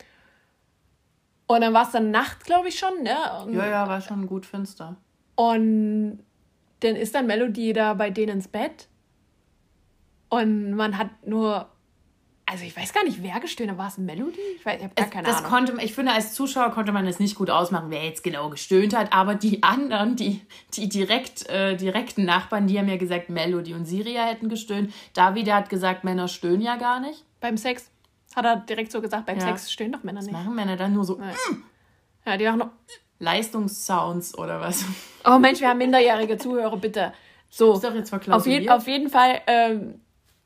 [1.47, 3.15] und dann war es dann Nacht, glaube ich schon, ne?
[3.43, 4.97] Und, ja, ja, war schon gut finster.
[5.35, 6.23] Und
[6.79, 8.87] dann ist dann Melody da bei denen ins Bett
[10.29, 11.69] und man hat nur
[12.45, 13.77] also ich weiß gar nicht, wer gestöhnt.
[13.77, 14.39] War es Melody?
[14.57, 15.49] Ich, weiß, ich habe gar keine das Ahnung.
[15.49, 18.95] Konnte, ich finde, als Zuschauer konnte man es nicht gut ausmachen, wer jetzt genau gestöhnt
[18.95, 19.13] hat.
[19.13, 20.41] Aber die anderen, die,
[20.73, 24.93] die direkt, äh, direkten Nachbarn, die haben ja gesagt, Melody und Siria hätten gestöhnt.
[25.13, 27.23] David hat gesagt, Männer stöhnen ja gar nicht.
[27.39, 27.89] Beim Sex?
[28.35, 29.47] Hat er direkt so gesagt, beim ja.
[29.47, 30.33] Sex stöhnen doch Männer nicht.
[30.33, 31.19] Das machen Männer dann nur so.
[31.19, 31.33] Ja,
[32.25, 32.69] ja die machen noch.
[33.19, 34.83] Leistungssounds oder was?
[35.23, 37.13] Oh Mensch, wir haben minderjährige Zuhörer, bitte.
[37.49, 40.01] So, ist doch jetzt auf, je, auf jeden Fall ähm,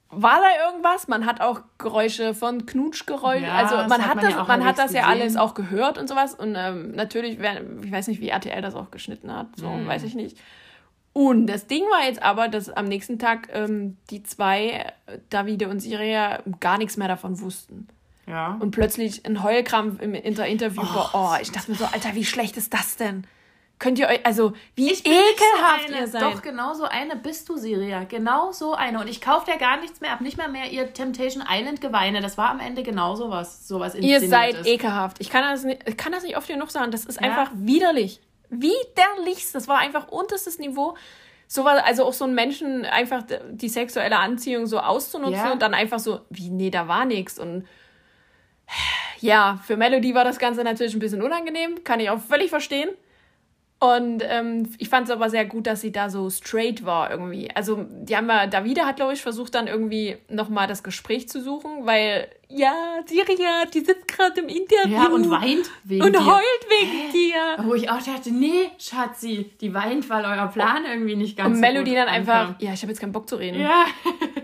[0.10, 1.08] war da irgendwas?
[1.08, 3.44] Man hat auch Geräusche von Knutschgeräuschen.
[3.44, 6.08] Ja, also man hat, man das, ja man hat das ja alles auch gehört und
[6.08, 6.34] sowas.
[6.34, 9.88] Und ähm, natürlich, ich weiß nicht, wie RTL das auch geschnitten hat, so mhm.
[9.88, 10.38] weiß ich nicht.
[11.14, 14.94] Und das Ding war jetzt aber, dass am nächsten Tag ähm, die zwei,
[15.30, 17.88] Davide und Siria, gar nichts mehr davon wussten.
[18.28, 18.58] Ja.
[18.60, 22.26] Und plötzlich ein Heulkrampf im Interview oh, war, oh, ich dachte mir so, Alter, wie
[22.26, 23.26] schlecht ist das denn?
[23.80, 26.22] Könnt ihr euch, also wie ich ekelhaft so ihr seid.
[26.24, 28.06] Doch, genau so eine bist du, Siria.
[28.06, 29.00] Genau so eine.
[29.00, 30.22] Und ich kaufe dir gar nichts mehr ab.
[30.22, 32.22] Nicht mal mehr ihr Temptation Island Geweine.
[32.22, 33.68] Das war am Ende genau sowas.
[33.68, 35.18] sowas ihr seid ekelhaft.
[35.20, 36.90] Ich kann, das nicht, ich kann das nicht oft genug sagen.
[36.90, 37.28] Das ist ja.
[37.28, 38.20] einfach widerlich.
[38.50, 39.54] Widerlichst.
[39.54, 40.98] Das war einfach unterstes Niveau.
[41.48, 45.52] So war, also auch so ein Menschen einfach die sexuelle Anziehung so auszunutzen ja.
[45.52, 47.38] und dann einfach so, wie, nee, da war nichts.
[47.38, 47.68] Und
[49.20, 51.84] ja, für Melody war das Ganze natürlich ein bisschen unangenehm.
[51.84, 52.90] Kann ich auch völlig verstehen.
[53.80, 57.48] Und ähm, ich fand es aber sehr gut, dass sie da so straight war irgendwie.
[57.54, 61.44] Also, die haben ja, Davide hat, glaube ich, versucht dann irgendwie nochmal das Gespräch zu
[61.44, 62.74] suchen, weil, ja,
[63.06, 64.96] Siria, die sitzt gerade im Interview.
[64.96, 66.26] Ja, und weint wegen Und dir.
[66.26, 67.66] heult wegen dir.
[67.66, 71.56] Wo ich auch dachte, nee, Schatzi, die weint, weil euer Plan irgendwie nicht ganz Und
[71.56, 73.62] so Melody dann einfach, ja, ich habe jetzt keinen Bock zu reden.
[73.62, 73.86] Ja.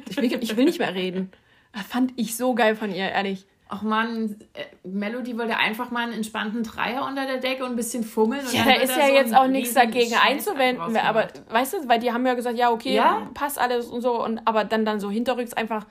[0.10, 1.32] ich, will, ich will nicht mehr reden.
[1.74, 3.48] Das fand ich so geil von ihr, ehrlich.
[3.76, 7.76] Ach man, äh, Melody wollte einfach mal einen entspannten Dreier unter der Decke und ein
[7.76, 8.46] bisschen fummeln.
[8.52, 10.96] ja, da ist ja so jetzt auch nichts dagegen einzuwenden.
[10.96, 13.32] Aber weißt du, weil die haben ja gesagt, ja, okay, ja?
[13.34, 14.24] passt alles und so.
[14.24, 15.88] Und, aber dann, dann so hinterrücks einfach,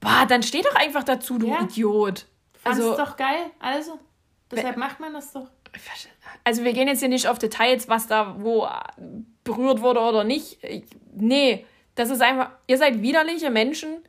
[0.00, 1.62] bah, dann steh doch einfach dazu, du ja.
[1.62, 2.26] Idiot.
[2.52, 3.50] Fand's also, doch geil.
[3.60, 3.98] Also,
[4.50, 5.48] deshalb macht man das doch.
[6.44, 8.68] Also wir gehen jetzt hier nicht auf Details, was da wo
[9.42, 10.58] berührt wurde oder nicht.
[11.14, 11.64] Nee,
[11.94, 14.02] das ist einfach, ihr seid widerliche Menschen,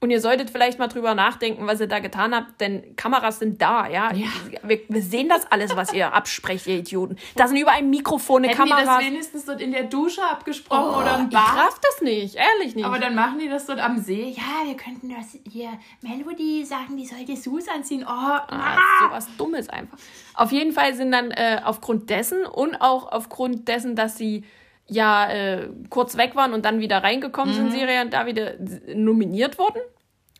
[0.00, 3.60] und ihr solltet vielleicht mal drüber nachdenken, was ihr da getan habt, denn Kameras sind
[3.60, 4.12] da, ja.
[4.12, 4.28] ja.
[4.62, 7.16] Wir, wir, sehen das alles, was ihr absprecht, ihr Idioten.
[7.34, 8.78] Da sind überall Mikrofone, Hätten Kameras.
[8.78, 11.42] Hätten die das wenigstens dort in der Dusche abgesprochen oh, oder im Bad?
[11.42, 12.84] Ich raff das nicht, ehrlich nicht.
[12.84, 14.36] Aber dann machen die das dort am See.
[14.36, 15.70] Ja, wir könnten das hier
[16.00, 18.04] Melody sagen, die soll Dessous anziehen.
[18.06, 18.78] Oh, ah, ah.
[19.02, 19.98] sowas Dummes einfach.
[20.34, 24.44] Auf jeden Fall sind dann äh, aufgrund dessen und auch aufgrund dessen, dass sie
[24.88, 27.70] ja äh, kurz weg waren und dann wieder reingekommen mhm.
[27.70, 28.54] sind, Serie und da wieder
[28.94, 29.80] nominiert wurden.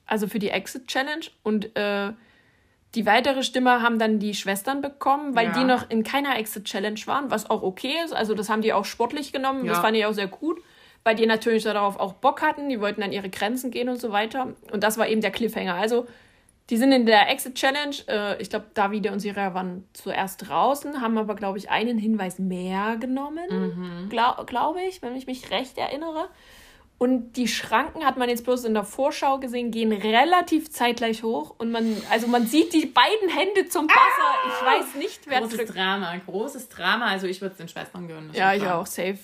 [0.06, 1.26] Also für die Exit Challenge.
[1.42, 2.12] Und äh,
[2.94, 5.52] die weitere Stimme haben dann die Schwestern bekommen, weil ja.
[5.52, 8.14] die noch in keiner Exit Challenge waren, was auch okay ist.
[8.14, 9.64] Also das haben die auch sportlich genommen.
[9.66, 9.72] Ja.
[9.72, 10.58] Das fand ich auch sehr gut,
[11.04, 12.70] weil die natürlich darauf auch Bock hatten.
[12.70, 14.54] Die wollten an ihre Grenzen gehen und so weiter.
[14.72, 15.74] Und das war eben der Cliffhanger.
[15.74, 16.06] Also
[16.70, 17.96] Die sind in der Exit Challenge.
[18.08, 22.38] Äh, ich glaube, Davide und Sira waren zuerst draußen, haben aber, glaube ich, einen Hinweis
[22.38, 24.08] mehr genommen, mhm.
[24.10, 26.28] glaube glaub ich, wenn ich mich recht erinnere.
[26.98, 31.54] Und die Schranken hat man jetzt bloß in der Vorschau gesehen, gehen relativ zeitgleich hoch.
[31.56, 33.96] Und man, also man sieht die beiden Hände zum Wasser.
[33.96, 34.48] Ah!
[34.48, 35.74] Ich weiß nicht, wer Großes drückt.
[35.76, 37.06] Drama, großes Drama.
[37.06, 38.32] Also ich würde es den Schwestern gönnen.
[38.34, 39.18] Ja, ich auch, safe.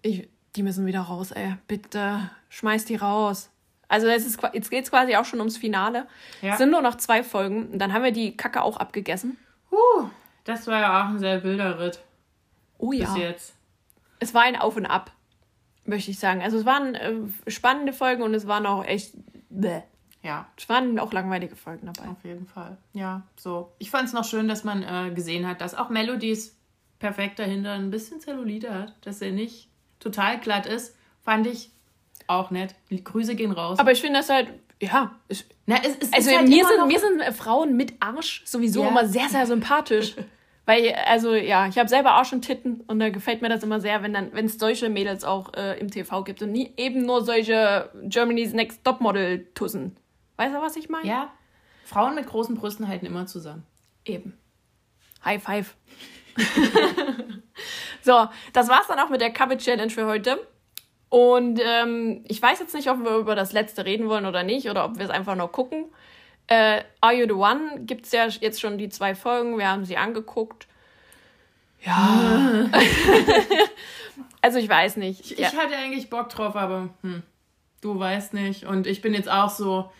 [0.00, 0.26] Ich,
[0.56, 1.56] die müssen wieder raus, ey.
[1.66, 3.50] Bitte, schmeiß die raus.
[3.88, 6.06] Also es ist, jetzt geht es quasi auch schon ums Finale.
[6.42, 6.52] Ja.
[6.52, 7.70] Es sind nur noch zwei Folgen.
[7.72, 9.38] Und dann haben wir die Kacke auch abgegessen.
[9.70, 10.08] Huh,
[10.44, 12.00] das war ja auch ein sehr wilder Ritt.
[12.76, 13.12] Oh ja.
[13.12, 13.54] Bis jetzt.
[14.20, 15.12] Es war ein Auf und Ab
[15.88, 16.42] möchte ich sagen.
[16.42, 17.14] Also es waren äh,
[17.46, 19.14] spannende Folgen und es waren auch echt.
[19.48, 19.80] Bäh.
[20.22, 20.46] Ja.
[20.56, 22.10] Es waren auch langweilige Folgen dabei.
[22.10, 22.76] Auf jeden Fall.
[22.92, 23.72] Ja, so.
[23.78, 26.56] Ich fand es noch schön, dass man äh, gesehen hat, dass auch Melodies
[26.98, 29.70] perfekt dahinter ein bisschen Zellulite hat, dass er nicht
[30.00, 30.96] total glatt ist.
[31.22, 31.70] Fand ich
[32.28, 32.74] auch nett.
[32.90, 33.78] Die Grüße gehen raus.
[33.78, 34.48] Aber ich finde das halt,
[34.80, 35.16] ja.
[35.28, 38.88] Ich, Na, es, es also halt mir, sind, mir sind Frauen mit Arsch sowieso ja.
[38.88, 40.14] immer sehr, sehr sympathisch.
[40.66, 43.80] Weil, also ja, ich habe selber auch schon Titten und da gefällt mir das immer
[43.80, 47.06] sehr, wenn dann, wenn es solche Mädels auch äh, im TV gibt und nie eben
[47.06, 49.96] nur solche Germany's Next Topmodel-Tussen.
[50.36, 51.08] Weißt du, was ich meine?
[51.08, 51.32] Ja.
[51.86, 53.64] Frauen mit großen Brüsten halten immer zusammen.
[54.04, 54.38] Eben.
[55.24, 55.74] High five.
[58.02, 60.38] so, das war's dann auch mit der Cover Challenge für heute.
[61.10, 64.68] Und ähm, ich weiß jetzt nicht, ob wir über das letzte reden wollen oder nicht,
[64.68, 65.86] oder ob wir es einfach nur gucken.
[66.48, 69.58] Äh, Are You the One gibt es ja jetzt schon die zwei Folgen.
[69.58, 70.66] Wir haben sie angeguckt.
[71.84, 72.68] Ja.
[74.42, 75.32] also ich weiß nicht.
[75.32, 75.48] Ich, ja.
[75.48, 77.22] ich, hatte eigentlich Bock drauf, aber hm,
[77.80, 78.64] du weißt nicht.
[78.64, 79.90] Und ich bin jetzt auch so.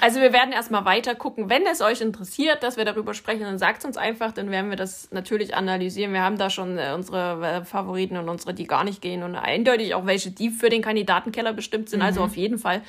[0.00, 1.48] Also wir werden erstmal weiter gucken.
[1.48, 4.70] Wenn es euch interessiert, dass wir darüber sprechen, dann sagt es uns einfach, dann werden
[4.70, 6.12] wir das natürlich analysieren.
[6.12, 9.36] Wir haben da schon äh, unsere äh, Favoriten und unsere, die gar nicht gehen und
[9.36, 12.02] eindeutig auch welche, die für den Kandidatenkeller bestimmt sind.
[12.02, 12.24] Also mhm.
[12.24, 12.82] Also auf jeden Fall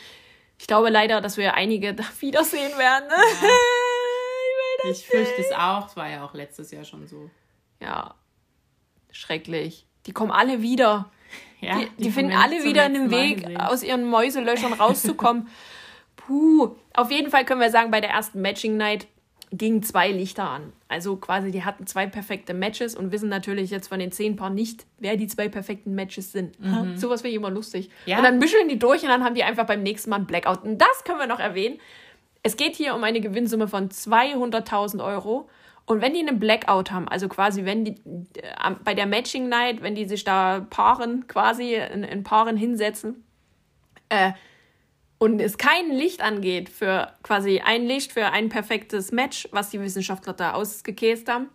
[0.59, 3.09] ich glaube leider, dass wir einige da wiedersehen werden.
[3.09, 3.49] Ja.
[4.83, 5.87] ich, ich fürchte es auch.
[5.87, 7.29] Es war ja auch letztes Jahr schon so.
[7.81, 8.15] Ja.
[9.11, 9.85] Schrecklich.
[10.05, 11.11] Die kommen alle wieder.
[11.59, 15.47] Ja, die, die, die finden alle wieder einen Weg, aus ihren Mäuselöchern rauszukommen.
[16.28, 16.75] Puh.
[16.93, 19.07] Auf jeden Fall können wir sagen, bei der ersten Matching Night
[19.51, 20.73] gingen zwei Lichter an.
[20.89, 24.53] Also quasi, die hatten zwei perfekte Matches und wissen natürlich jetzt von den zehn Paaren
[24.53, 26.59] nicht, wer die zwei perfekten Matches sind.
[26.59, 26.97] Mhm.
[26.97, 27.89] Sowas finde ich immer lustig.
[28.05, 28.17] Ja.
[28.17, 30.63] Und dann mischeln die durch und dann haben die einfach beim nächsten Mal ein Blackout.
[30.63, 31.80] Und das können wir noch erwähnen.
[32.43, 35.49] Es geht hier um eine Gewinnsumme von 200.000 Euro.
[35.86, 37.95] Und wenn die einen Blackout haben, also quasi, wenn die
[38.36, 43.23] äh, bei der Matching Night, wenn die sich da paaren, quasi in, in Paaren hinsetzen,
[44.09, 44.34] äh,
[45.20, 49.82] und es kein Licht angeht für quasi ein Licht für ein perfektes Match, was die
[49.82, 51.49] Wissenschaftler da ausgekäst haben,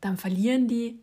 [0.00, 1.00] dann verlieren die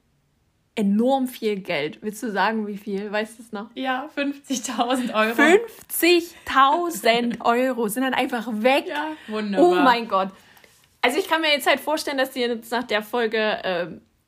[0.76, 2.00] enorm viel Geld.
[2.02, 3.12] Willst du sagen, wie viel?
[3.12, 3.70] Weißt du es noch?
[3.74, 5.60] Ja, 50.000 Euro.
[5.92, 8.86] 50.000 Euro sind dann einfach weg.
[8.88, 9.68] Ja, wunderbar.
[9.68, 10.30] Oh mein Gott.
[11.02, 13.88] Also ich kann mir jetzt halt vorstellen, dass die jetzt nach der Folge äh,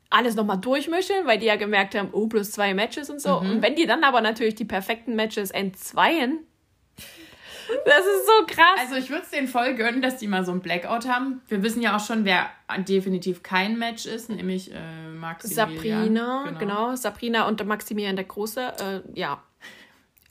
[0.10, 3.42] alles nochmal durchmischen, weil die ja gemerkt haben, oh, plus zwei Matches und so.
[3.42, 3.52] Mhm.
[3.52, 6.40] Und wenn die dann aber natürlich die perfekten Matches entzweien,
[7.86, 8.80] das ist so krass.
[8.80, 11.42] Also ich würde es denen voll gönnen, dass die mal so ein Blackout haben.
[11.48, 12.50] Wir wissen ja auch schon, wer
[12.88, 15.76] definitiv kein Match ist, nämlich äh, Maximilian.
[15.76, 16.60] Sabrina, genau.
[16.60, 16.96] genau.
[16.96, 19.04] Sabrina und Maximilian der Große.
[19.16, 19.42] Äh, ja,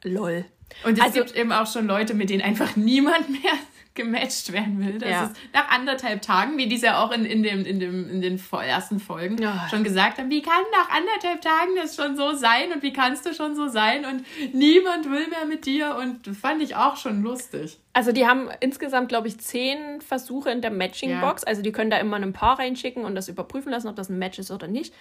[0.02, 0.44] lol.
[0.84, 3.52] Und es also, gibt eben auch schon Leute, mit denen einfach niemand mehr
[3.98, 4.98] gematcht werden will.
[4.98, 5.24] Das ja.
[5.24, 8.22] ist nach anderthalb Tagen, wie die es ja auch in, in, dem, in, dem, in
[8.22, 9.66] den ersten Folgen ja.
[9.68, 13.26] schon gesagt haben, wie kann nach anderthalb Tagen das schon so sein und wie kannst
[13.26, 14.24] du schon so sein und
[14.54, 17.78] niemand will mehr mit dir und das fand ich auch schon lustig.
[17.92, 21.42] Also die haben insgesamt, glaube ich, zehn Versuche in der Matching-Box.
[21.42, 21.48] Ja.
[21.48, 24.18] Also die können da immer ein Paar reinschicken und das überprüfen lassen, ob das ein
[24.18, 24.94] Match ist oder nicht.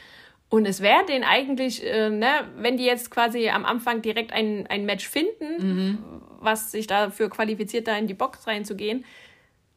[0.50, 4.66] Und es wäre denen eigentlich, äh, ne, wenn die jetzt quasi am Anfang direkt ein,
[4.68, 5.98] ein Match finden, mhm.
[6.40, 9.04] was sich dafür qualifiziert, da in die Box reinzugehen,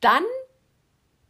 [0.00, 0.22] dann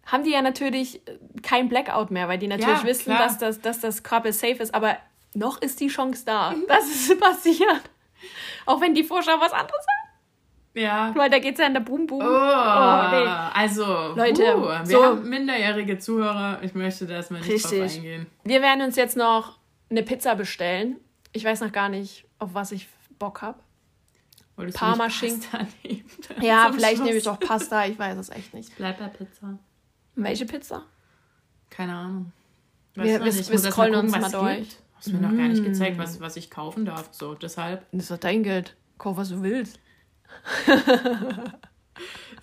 [0.05, 1.01] haben die ja natürlich
[1.43, 4.75] kein Blackout mehr, weil die natürlich ja, wissen, dass das, dass das Couple safe ist.
[4.75, 4.97] Aber
[5.35, 6.67] noch ist die Chance da, mhm.
[6.67, 7.83] dass es passiert.
[8.67, 10.00] Auch wenn die Vorschau was anderes sagt.
[10.75, 11.13] Ja.
[11.17, 12.21] Weil da geht es ja in der Boom Boom.
[12.21, 13.27] Oh, oh nee.
[13.55, 16.59] Also, Leute, uh, wir so, haben minderjährige Zuhörer.
[16.63, 17.81] Ich möchte da erstmal nicht richtig.
[17.81, 18.27] drauf eingehen.
[18.45, 19.59] Wir werden uns jetzt noch
[19.91, 20.97] eine Pizza bestellen.
[21.33, 23.59] Ich weiß noch gar nicht, auf was ich Bock habe.
[24.75, 25.69] Parma Schinken.
[26.41, 27.07] Ja, vielleicht Schluss.
[27.07, 27.87] nehme ich auch Pasta.
[27.87, 28.77] Ich weiß es echt nicht.
[28.77, 29.59] Bleib bei Pizza.
[30.15, 30.85] Welche Pizza?
[31.71, 32.33] Keine Ahnung.
[32.95, 34.77] Weiß wir, wir, wir scrollen uns mal durch.
[34.97, 35.23] Hast du mir mm.
[35.23, 37.09] noch gar nicht gezeigt, was, was ich kaufen darf.
[37.13, 37.87] So, deshalb.
[37.93, 38.77] Das ist doch dein Geld.
[38.99, 39.79] Kauf, was du willst.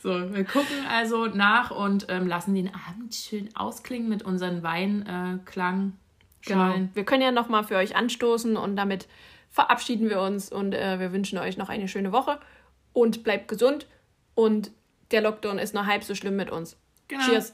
[0.03, 5.93] so, wir gucken also nach und ähm, lassen den Abend schön ausklingen mit unseren Weinklang.
[6.41, 6.75] Äh, genau.
[6.93, 9.07] Wir können ja nochmal für euch anstoßen und damit
[9.49, 12.39] verabschieden wir uns und äh, wir wünschen euch noch eine schöne Woche
[12.93, 13.87] und bleibt gesund
[14.35, 14.71] und
[15.11, 16.77] der Lockdown ist noch halb so schlimm mit uns.
[17.07, 17.23] Genau.
[17.23, 17.53] Cheers.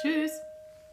[0.00, 0.41] Tschüss.